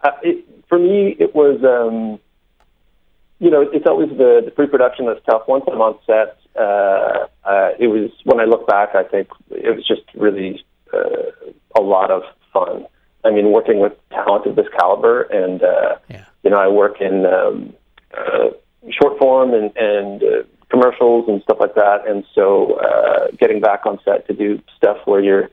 uh, 0.00 0.10
it, 0.22 0.44
for 0.68 0.78
me, 0.78 1.16
it 1.18 1.34
was. 1.34 1.62
Um, 1.62 2.18
you 3.38 3.50
know, 3.50 3.62
it's 3.62 3.86
always 3.86 4.10
the, 4.10 4.42
the 4.44 4.50
pre-production 4.50 5.06
that's 5.06 5.24
tough. 5.26 5.42
Once 5.48 5.64
I'm 5.70 5.80
on 5.80 5.98
set, 6.06 6.38
uh, 6.56 7.26
uh, 7.44 7.70
it 7.78 7.88
was 7.88 8.10
when 8.24 8.40
I 8.40 8.44
look 8.44 8.66
back, 8.66 8.94
I 8.94 9.02
think 9.02 9.28
it 9.50 9.74
was 9.74 9.86
just 9.86 10.02
really 10.14 10.64
uh, 10.92 11.30
a 11.76 11.82
lot 11.82 12.10
of 12.10 12.22
fun. 12.52 12.86
I 13.24 13.30
mean, 13.30 13.52
working 13.52 13.80
with 13.80 13.92
talent 14.10 14.46
of 14.46 14.54
this 14.56 14.66
caliber, 14.78 15.22
and 15.22 15.62
uh, 15.62 15.96
yeah. 16.10 16.24
you 16.42 16.50
know, 16.50 16.58
I 16.58 16.68
work 16.68 17.00
in 17.00 17.26
um, 17.26 17.74
uh, 18.16 18.50
short 18.90 19.18
form 19.18 19.54
and, 19.54 19.74
and 19.76 20.22
uh, 20.22 20.42
commercials 20.70 21.28
and 21.28 21.42
stuff 21.42 21.56
like 21.58 21.74
that, 21.74 22.06
and 22.06 22.24
so 22.34 22.74
uh, 22.74 23.28
getting 23.38 23.60
back 23.60 23.86
on 23.86 23.98
set 24.04 24.26
to 24.28 24.34
do 24.34 24.60
stuff 24.76 24.98
where 25.06 25.20
you're 25.20 25.50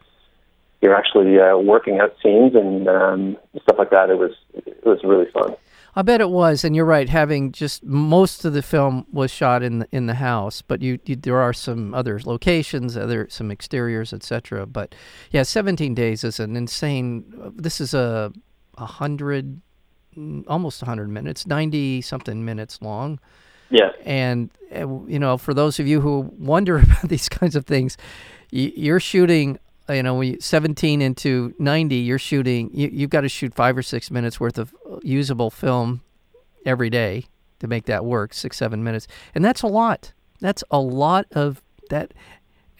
you're 0.82 0.96
actually 0.96 1.40
uh, 1.40 1.58
working 1.58 2.00
out 2.00 2.16
scenes 2.22 2.56
and 2.56 2.88
um, 2.90 3.38
stuff 3.62 3.78
like 3.78 3.92
that, 3.92 4.10
it 4.10 4.18
was 4.18 4.32
it 4.54 4.86
was 4.86 5.00
really 5.04 5.30
fun. 5.32 5.56
I 5.96 6.04
bet 6.04 6.22
it 6.22 6.30
was, 6.30 6.64
and 6.64 6.76
you're 6.76 6.86
right. 6.86 7.10
Having 7.10 7.52
just 7.52 7.84
most 7.84 8.46
of 8.46 8.54
the 8.54 8.62
film 8.62 9.06
was 9.12 9.30
shot 9.30 9.62
in 9.62 9.80
the, 9.80 9.88
in 9.92 10.06
the 10.06 10.14
house, 10.16 10.62
but 10.62 10.82
you, 10.82 11.00
you 11.06 11.16
there 11.18 11.40
are 11.40 11.54
some 11.54 11.94
other 11.94 12.20
locations, 12.24 12.96
other 12.96 13.28
some 13.30 13.52
exteriors, 13.52 14.14
etc. 14.14 14.66
But 14.66 14.96
yeah, 15.32 15.44
17 15.44 15.94
days 15.94 16.24
is 16.24 16.40
an 16.40 16.56
insane. 16.56 17.52
This 17.56 17.82
is 17.82 17.94
a 17.94 18.32
a 18.78 18.86
hundred, 18.86 19.62
almost 20.48 20.82
100 20.82 21.10
minutes, 21.10 21.46
90 21.46 22.02
something 22.02 22.46
minutes 22.46 22.82
long. 22.82 23.20
Yeah, 23.70 23.92
and 24.06 24.50
eh, 24.72 24.86
you 25.08 25.20
know, 25.20 25.38
for 25.38 25.54
those 25.54 25.80
of 25.80 25.88
you 25.88 26.00
who 26.00 26.32
wonder 26.38 26.78
about 26.80 27.10
these 27.10 27.28
kinds 27.28 27.56
of 27.56 27.66
things, 27.66 27.98
you're 28.50 29.00
shooting 29.02 29.60
you 29.90 30.04
know, 30.04 30.16
when 30.16 30.34
you, 30.34 30.38
17 30.40 31.02
into 31.02 31.54
90, 31.60 31.96
you're 31.96 32.20
shooting, 32.20 32.70
you, 32.74 32.90
you've 32.92 33.10
got 33.10 33.22
to 33.22 33.30
shoot 33.30 33.54
five 33.54 33.78
or 33.78 33.82
six 33.82 34.12
minutes 34.12 34.40
worth 34.40 34.58
of 34.58 34.74
usable 35.02 35.50
film 35.50 36.02
every 36.66 36.90
day 36.90 37.26
to 37.60 37.68
make 37.68 37.86
that 37.86 38.06
work, 38.06 38.34
six, 38.34 38.58
seven 38.58 38.84
minutes. 38.84 39.08
And 39.34 39.44
that's 39.44 39.62
a 39.62 39.68
lot. 39.68 40.14
That's 40.40 40.64
a 40.72 40.80
lot 40.80 41.26
of 41.32 41.62
that. 41.90 42.14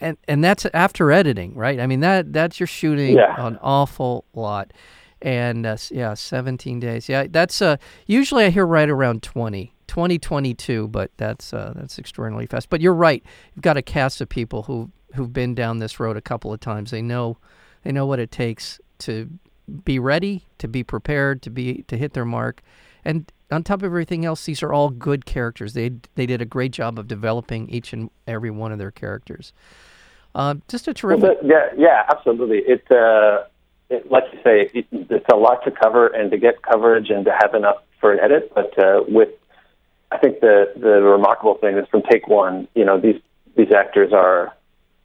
And, 0.00 0.16
and 0.26 0.42
that's 0.42 0.66
after 0.74 1.12
editing, 1.12 1.54
right? 1.54 1.78
I 1.78 1.86
mean, 1.86 2.00
that 2.00 2.32
that's 2.32 2.58
you're 2.58 2.66
shooting 2.66 3.16
yeah. 3.16 3.34
an 3.38 3.58
awful 3.62 4.24
lot. 4.34 4.72
And 5.20 5.64
uh, 5.64 5.76
yeah, 5.90 6.14
17 6.14 6.80
days. 6.80 7.08
Yeah, 7.08 7.26
that's 7.30 7.62
uh, 7.62 7.76
usually 8.06 8.44
I 8.44 8.50
hear 8.50 8.66
right 8.66 8.88
around 8.88 9.22
20. 9.22 9.72
2022, 9.92 10.88
but 10.88 11.10
that's 11.18 11.52
uh, 11.52 11.74
that's 11.76 11.98
extraordinarily 11.98 12.46
fast. 12.46 12.70
But 12.70 12.80
you're 12.80 12.94
right. 12.94 13.22
You've 13.54 13.62
got 13.62 13.76
a 13.76 13.82
cast 13.82 14.22
of 14.22 14.28
people 14.28 14.62
who 14.62 14.90
who've 15.14 15.32
been 15.32 15.54
down 15.54 15.78
this 15.78 16.00
road 16.00 16.16
a 16.16 16.20
couple 16.20 16.52
of 16.52 16.60
times. 16.60 16.90
They 16.90 17.02
know 17.02 17.38
they 17.82 17.92
know 17.92 18.06
what 18.06 18.18
it 18.18 18.30
takes 18.30 18.80
to 19.00 19.28
be 19.84 19.98
ready, 19.98 20.44
to 20.58 20.68
be 20.68 20.82
prepared, 20.82 21.42
to 21.42 21.50
be 21.50 21.84
to 21.88 21.96
hit 21.96 22.12
their 22.12 22.24
mark. 22.24 22.62
And 23.04 23.30
on 23.50 23.62
top 23.62 23.80
of 23.80 23.84
everything 23.84 24.24
else, 24.24 24.44
these 24.44 24.62
are 24.62 24.72
all 24.72 24.90
good 24.90 25.26
characters. 25.26 25.74
They 25.74 25.92
they 26.14 26.26
did 26.26 26.40
a 26.40 26.46
great 26.46 26.72
job 26.72 26.98
of 26.98 27.08
developing 27.08 27.68
each 27.68 27.92
and 27.92 28.10
every 28.26 28.50
one 28.50 28.72
of 28.72 28.78
their 28.78 28.90
characters. 28.90 29.52
Uh, 30.34 30.54
just 30.68 30.88
a 30.88 30.94
terrific. 30.94 31.22
Well, 31.22 31.36
yeah, 31.44 31.66
yeah, 31.76 32.02
absolutely. 32.10 32.58
It, 32.58 32.90
uh, 32.90 33.44
it, 33.90 34.10
like 34.10 34.24
you 34.32 34.38
say, 34.42 34.70
it, 34.72 34.86
it's 34.90 35.26
a 35.30 35.36
lot 35.36 35.62
to 35.64 35.70
cover, 35.70 36.06
and 36.06 36.30
to 36.30 36.38
get 36.38 36.62
coverage 36.62 37.10
and 37.10 37.24
to 37.26 37.32
have 37.38 37.54
enough 37.54 37.82
for 38.00 38.12
an 38.12 38.20
edit. 38.20 38.50
But 38.54 38.78
uh, 38.78 39.02
with, 39.06 39.28
I 40.10 40.18
think 40.18 40.40
the 40.40 40.72
the 40.74 41.02
remarkable 41.02 41.56
thing 41.56 41.76
is 41.76 41.86
from 41.90 42.02
take 42.10 42.28
one, 42.28 42.66
you 42.74 42.84
know, 42.84 42.98
these 42.98 43.20
these 43.56 43.72
actors 43.72 44.12
are 44.14 44.54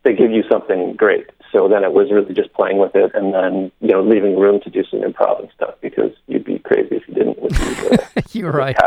they 0.08 0.16
give 0.16 0.32
you 0.32 0.44
something 0.50 0.94
great. 0.96 1.28
So 1.52 1.68
then 1.68 1.84
it 1.84 1.92
was 1.92 2.12
really 2.12 2.34
just 2.34 2.54
playing 2.54 2.78
with 2.78 2.96
it 2.96 3.12
and 3.14 3.34
then, 3.34 3.72
you 3.82 3.90
know, 3.90 4.02
leaving 4.02 4.38
room 4.40 4.60
to 4.62 4.70
do 4.70 4.84
some 4.90 5.02
improv 5.02 5.40
and 5.42 5.50
stuff 5.54 5.76
because 5.82 6.12
you'd 6.28 6.46
be 6.46 6.60
crazy 6.60 6.96
if 6.96 7.08
you 7.08 7.14
didn't 7.14 7.42
with 7.42 7.52
the, 7.54 8.24
You're 8.38 8.52
right. 8.52 8.78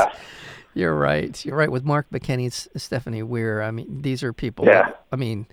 You're 0.74 0.94
right. 0.94 1.44
You're 1.44 1.56
right. 1.56 1.70
With 1.70 1.84
Mark 1.84 2.08
McKinney 2.10 2.44
and 2.44 2.80
Stephanie 2.82 3.22
Weir, 3.22 3.62
I 3.62 3.70
mean, 3.70 4.02
these 4.02 4.22
are 4.22 4.32
people. 4.32 4.64
Yeah. 4.66 4.82
That, 4.84 5.04
I 5.12 5.16
mean, 5.16 5.46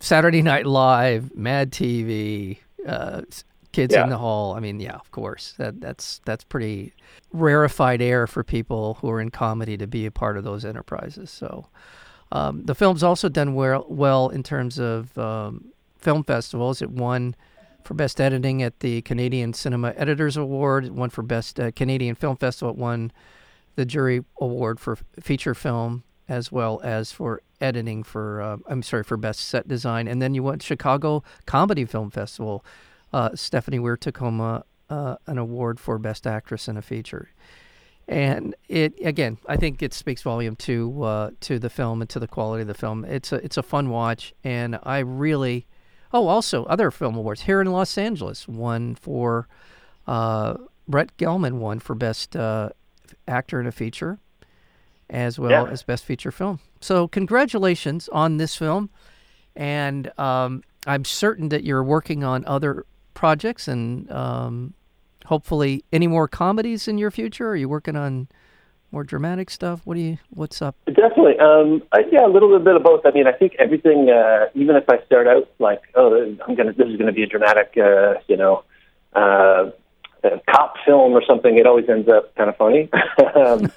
Saturday 0.00 0.42
Night 0.42 0.66
Live, 0.66 1.34
Mad 1.36 1.70
TV, 1.70 2.58
uh, 2.86 3.22
Kids 3.72 3.94
Yeah. 3.94 4.04
in 4.04 4.10
the 4.10 4.18
Hall. 4.18 4.54
I 4.54 4.60
mean, 4.60 4.80
yeah, 4.80 4.94
of 4.96 5.10
course. 5.12 5.54
That 5.58 5.80
that's 5.80 6.20
that's 6.24 6.44
pretty 6.44 6.92
rarefied 7.32 8.02
air 8.02 8.26
for 8.26 8.42
people 8.44 8.94
who 9.00 9.08
are 9.10 9.20
in 9.20 9.30
comedy 9.30 9.76
to 9.78 9.86
be 9.86 10.04
a 10.06 10.10
part 10.10 10.36
of 10.36 10.44
those 10.44 10.64
enterprises. 10.64 11.30
So, 11.30 11.66
um, 12.32 12.64
the 12.64 12.74
film's 12.74 13.02
also 13.02 13.28
done 13.28 13.54
well 13.54 13.84
well 13.88 14.30
in 14.30 14.42
terms 14.42 14.78
of 14.78 15.16
um, 15.18 15.66
film 15.98 16.24
festivals. 16.24 16.80
It 16.80 16.90
won 16.90 17.36
for 17.84 17.92
best 17.92 18.20
editing 18.20 18.62
at 18.62 18.80
the 18.80 19.02
Canadian 19.02 19.52
Cinema 19.52 19.92
Editors 19.96 20.38
Award. 20.38 20.86
It 20.86 20.94
won 20.94 21.10
for 21.10 21.22
best 21.22 21.60
uh, 21.60 21.70
Canadian 21.72 22.14
Film 22.14 22.36
Festival. 22.36 22.72
It 22.72 22.78
won 22.78 23.12
the 23.76 23.84
jury 23.84 24.24
award 24.40 24.80
for 24.80 24.96
feature 25.20 25.54
film 25.54 26.04
as 26.26 26.50
well 26.50 26.80
as 26.82 27.12
for 27.12 27.42
editing 27.60 28.02
for 28.02 28.40
uh, 28.40 28.56
I'm 28.66 28.82
sorry 28.82 29.04
for 29.04 29.18
best 29.18 29.40
set 29.40 29.68
design. 29.68 30.08
And 30.08 30.22
then 30.22 30.34
you 30.34 30.42
went 30.42 30.62
Chicago 30.62 31.22
Comedy 31.44 31.84
Film 31.84 32.10
Festival. 32.10 32.64
Uh, 33.12 33.30
Stephanie 33.34 33.78
Weir 33.78 33.98
home 34.18 34.40
uh, 34.40 35.16
an 35.26 35.36
award 35.36 35.78
for 35.78 35.98
best 35.98 36.26
actress 36.26 36.66
in 36.66 36.78
a 36.78 36.82
feature. 36.82 37.28
And 38.08 38.54
it 38.68 38.94
again, 39.04 39.38
I 39.48 39.56
think 39.56 39.82
it 39.82 39.94
speaks 39.94 40.22
volume 40.22 40.56
to 40.56 41.02
uh, 41.02 41.30
to 41.40 41.58
the 41.58 41.70
film 41.70 42.00
and 42.02 42.10
to 42.10 42.18
the 42.18 42.28
quality 42.28 42.62
of 42.62 42.68
the 42.68 42.74
film. 42.74 43.04
It's 43.04 43.32
a 43.32 43.36
it's 43.36 43.56
a 43.56 43.62
fun 43.62 43.90
watch, 43.90 44.34
and 44.44 44.78
I 44.82 44.98
really 44.98 45.66
Oh, 46.14 46.26
also 46.28 46.64
other 46.66 46.90
film 46.90 47.16
awards 47.16 47.42
here 47.42 47.62
in 47.62 47.68
Los 47.72 47.96
Angeles. 47.96 48.46
One 48.46 48.94
for 48.96 49.48
uh, 50.06 50.56
Brett 50.86 51.16
Gelman 51.16 51.54
won 51.54 51.78
for 51.80 51.94
best 51.94 52.36
uh, 52.36 52.68
actor 53.26 53.58
in 53.60 53.66
a 53.66 53.72
feature, 53.72 54.18
as 55.08 55.38
well 55.38 55.50
Yeah. 55.66 55.72
as 55.72 55.82
best 55.82 56.04
feature 56.04 56.30
film. 56.30 56.58
So 56.80 57.08
congratulations 57.08 58.10
on 58.10 58.36
this 58.36 58.56
film, 58.56 58.90
and 59.56 60.10
um, 60.18 60.62
I'm 60.86 61.06
certain 61.06 61.48
that 61.48 61.64
you're 61.64 61.84
working 61.84 62.24
on 62.24 62.44
other 62.44 62.84
projects 63.14 63.66
and 63.66 64.10
um, 64.10 64.74
hopefully 65.26 65.84
any 65.92 66.06
more 66.06 66.28
comedies 66.28 66.88
in 66.88 66.98
your 66.98 67.10
future. 67.10 67.50
Are 67.50 67.56
you 67.56 67.68
working 67.68 67.96
on 67.96 68.28
more 68.92 69.04
dramatic 69.04 69.50
stuff? 69.50 69.80
What 69.84 69.94
do 69.94 70.00
you? 70.00 70.18
What's 70.30 70.60
up? 70.60 70.76
Definitely. 70.86 71.38
Um, 71.38 71.82
I, 71.92 72.04
yeah, 72.10 72.26
a 72.26 72.28
little 72.28 72.58
bit 72.58 72.76
of 72.76 72.82
both. 72.82 73.06
I 73.06 73.10
mean, 73.10 73.26
I 73.26 73.32
think 73.32 73.54
everything, 73.58 74.10
uh, 74.10 74.46
even 74.54 74.76
if 74.76 74.88
I 74.88 75.02
start 75.06 75.26
out 75.26 75.48
like, 75.58 75.80
oh, 75.94 76.36
I'm 76.46 76.54
gonna, 76.54 76.72
this 76.72 76.88
is 76.88 76.98
to 76.98 77.12
be 77.12 77.22
a 77.22 77.26
dramatic, 77.26 77.72
uh, 77.76 78.14
you 78.28 78.36
know, 78.36 78.64
uh, 79.14 79.70
cop 80.48 80.74
film 80.84 81.12
or 81.12 81.22
something, 81.26 81.56
it 81.56 81.66
always 81.66 81.88
ends 81.88 82.08
up 82.08 82.34
kind 82.36 82.50
of 82.50 82.56
funny. 82.56 82.88
um, 83.34 83.72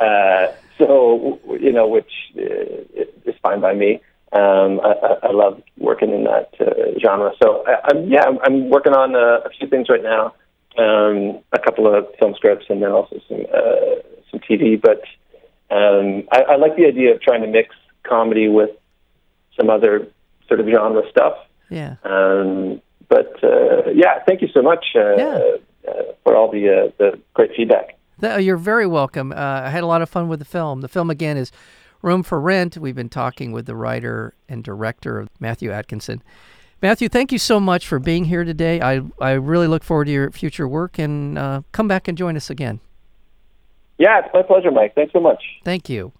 uh, 0.00 0.46
so, 0.78 1.38
you 1.60 1.72
know, 1.72 1.86
which 1.86 2.10
uh, 2.36 3.02
is 3.26 3.34
fine 3.42 3.60
by 3.60 3.74
me. 3.74 4.00
Um, 4.32 4.80
I, 4.82 5.28
I 5.28 5.30
love 5.30 5.62
working 5.78 6.10
in 6.10 6.24
that 6.24 6.50
uh, 6.60 6.98
genre. 6.98 7.32
So, 7.40 7.64
I, 7.66 7.90
I'm, 7.90 8.08
yeah, 8.08 8.24
I'm, 8.24 8.38
I'm 8.42 8.70
working 8.70 8.92
on 8.92 9.14
uh, 9.14 9.42
a 9.44 9.50
few 9.50 9.68
things 9.68 9.88
right 9.88 10.02
now. 10.02 10.34
Um, 10.76 11.40
a 11.52 11.58
couple 11.58 11.86
of 11.92 12.06
film 12.18 12.34
scripts 12.34 12.66
and 12.68 12.82
then 12.82 12.90
also 12.90 13.20
some 13.28 13.46
uh, 13.54 14.02
some 14.30 14.40
TV. 14.40 14.80
But 14.80 15.02
um, 15.74 16.24
I, 16.32 16.54
I 16.54 16.56
like 16.56 16.76
the 16.76 16.86
idea 16.86 17.14
of 17.14 17.20
trying 17.22 17.42
to 17.42 17.46
mix 17.48 17.74
comedy 18.02 18.48
with 18.48 18.70
some 19.56 19.70
other 19.70 20.08
sort 20.48 20.58
of 20.60 20.66
genre 20.66 21.02
stuff. 21.10 21.34
Yeah. 21.70 21.96
Um, 22.04 22.80
but 23.08 23.32
uh, 23.44 23.90
yeah, 23.94 24.22
thank 24.26 24.42
you 24.42 24.48
so 24.52 24.62
much 24.62 24.84
uh, 24.96 25.14
Yeah. 25.16 25.40
uh, 25.88 25.92
for 26.24 26.34
all 26.36 26.50
the 26.50 26.68
uh, 26.68 26.90
the 26.98 27.20
great 27.34 27.50
feedback. 27.56 27.96
You're 28.40 28.56
very 28.56 28.86
welcome. 28.86 29.32
Uh, 29.32 29.36
I 29.64 29.70
had 29.70 29.82
a 29.82 29.86
lot 29.86 30.00
of 30.02 30.08
fun 30.08 30.28
with 30.28 30.38
the 30.38 30.44
film. 30.44 30.80
The 30.80 30.88
film, 30.88 31.10
again, 31.10 31.36
is 31.36 31.52
Room 32.00 32.22
for 32.22 32.40
Rent. 32.40 32.78
We've 32.78 32.94
been 32.94 33.08
talking 33.10 33.52
with 33.52 33.66
the 33.66 33.76
writer 33.76 34.34
and 34.48 34.64
director, 34.64 35.26
Matthew 35.40 35.70
Atkinson. 35.70 36.22
Matthew, 36.84 37.08
thank 37.08 37.32
you 37.32 37.38
so 37.38 37.58
much 37.58 37.88
for 37.88 37.98
being 37.98 38.26
here 38.26 38.44
today. 38.44 38.78
I, 38.82 39.00
I 39.18 39.30
really 39.30 39.66
look 39.66 39.82
forward 39.82 40.04
to 40.04 40.10
your 40.10 40.30
future 40.30 40.68
work 40.68 40.98
and 40.98 41.38
uh, 41.38 41.62
come 41.72 41.88
back 41.88 42.08
and 42.08 42.18
join 42.18 42.36
us 42.36 42.50
again. 42.50 42.78
Yeah, 43.96 44.18
it's 44.18 44.28
my 44.34 44.42
pleasure, 44.42 44.70
Mike. 44.70 44.94
Thanks 44.94 45.14
so 45.14 45.18
much. 45.18 45.42
Thank 45.64 45.88
you. 45.88 46.12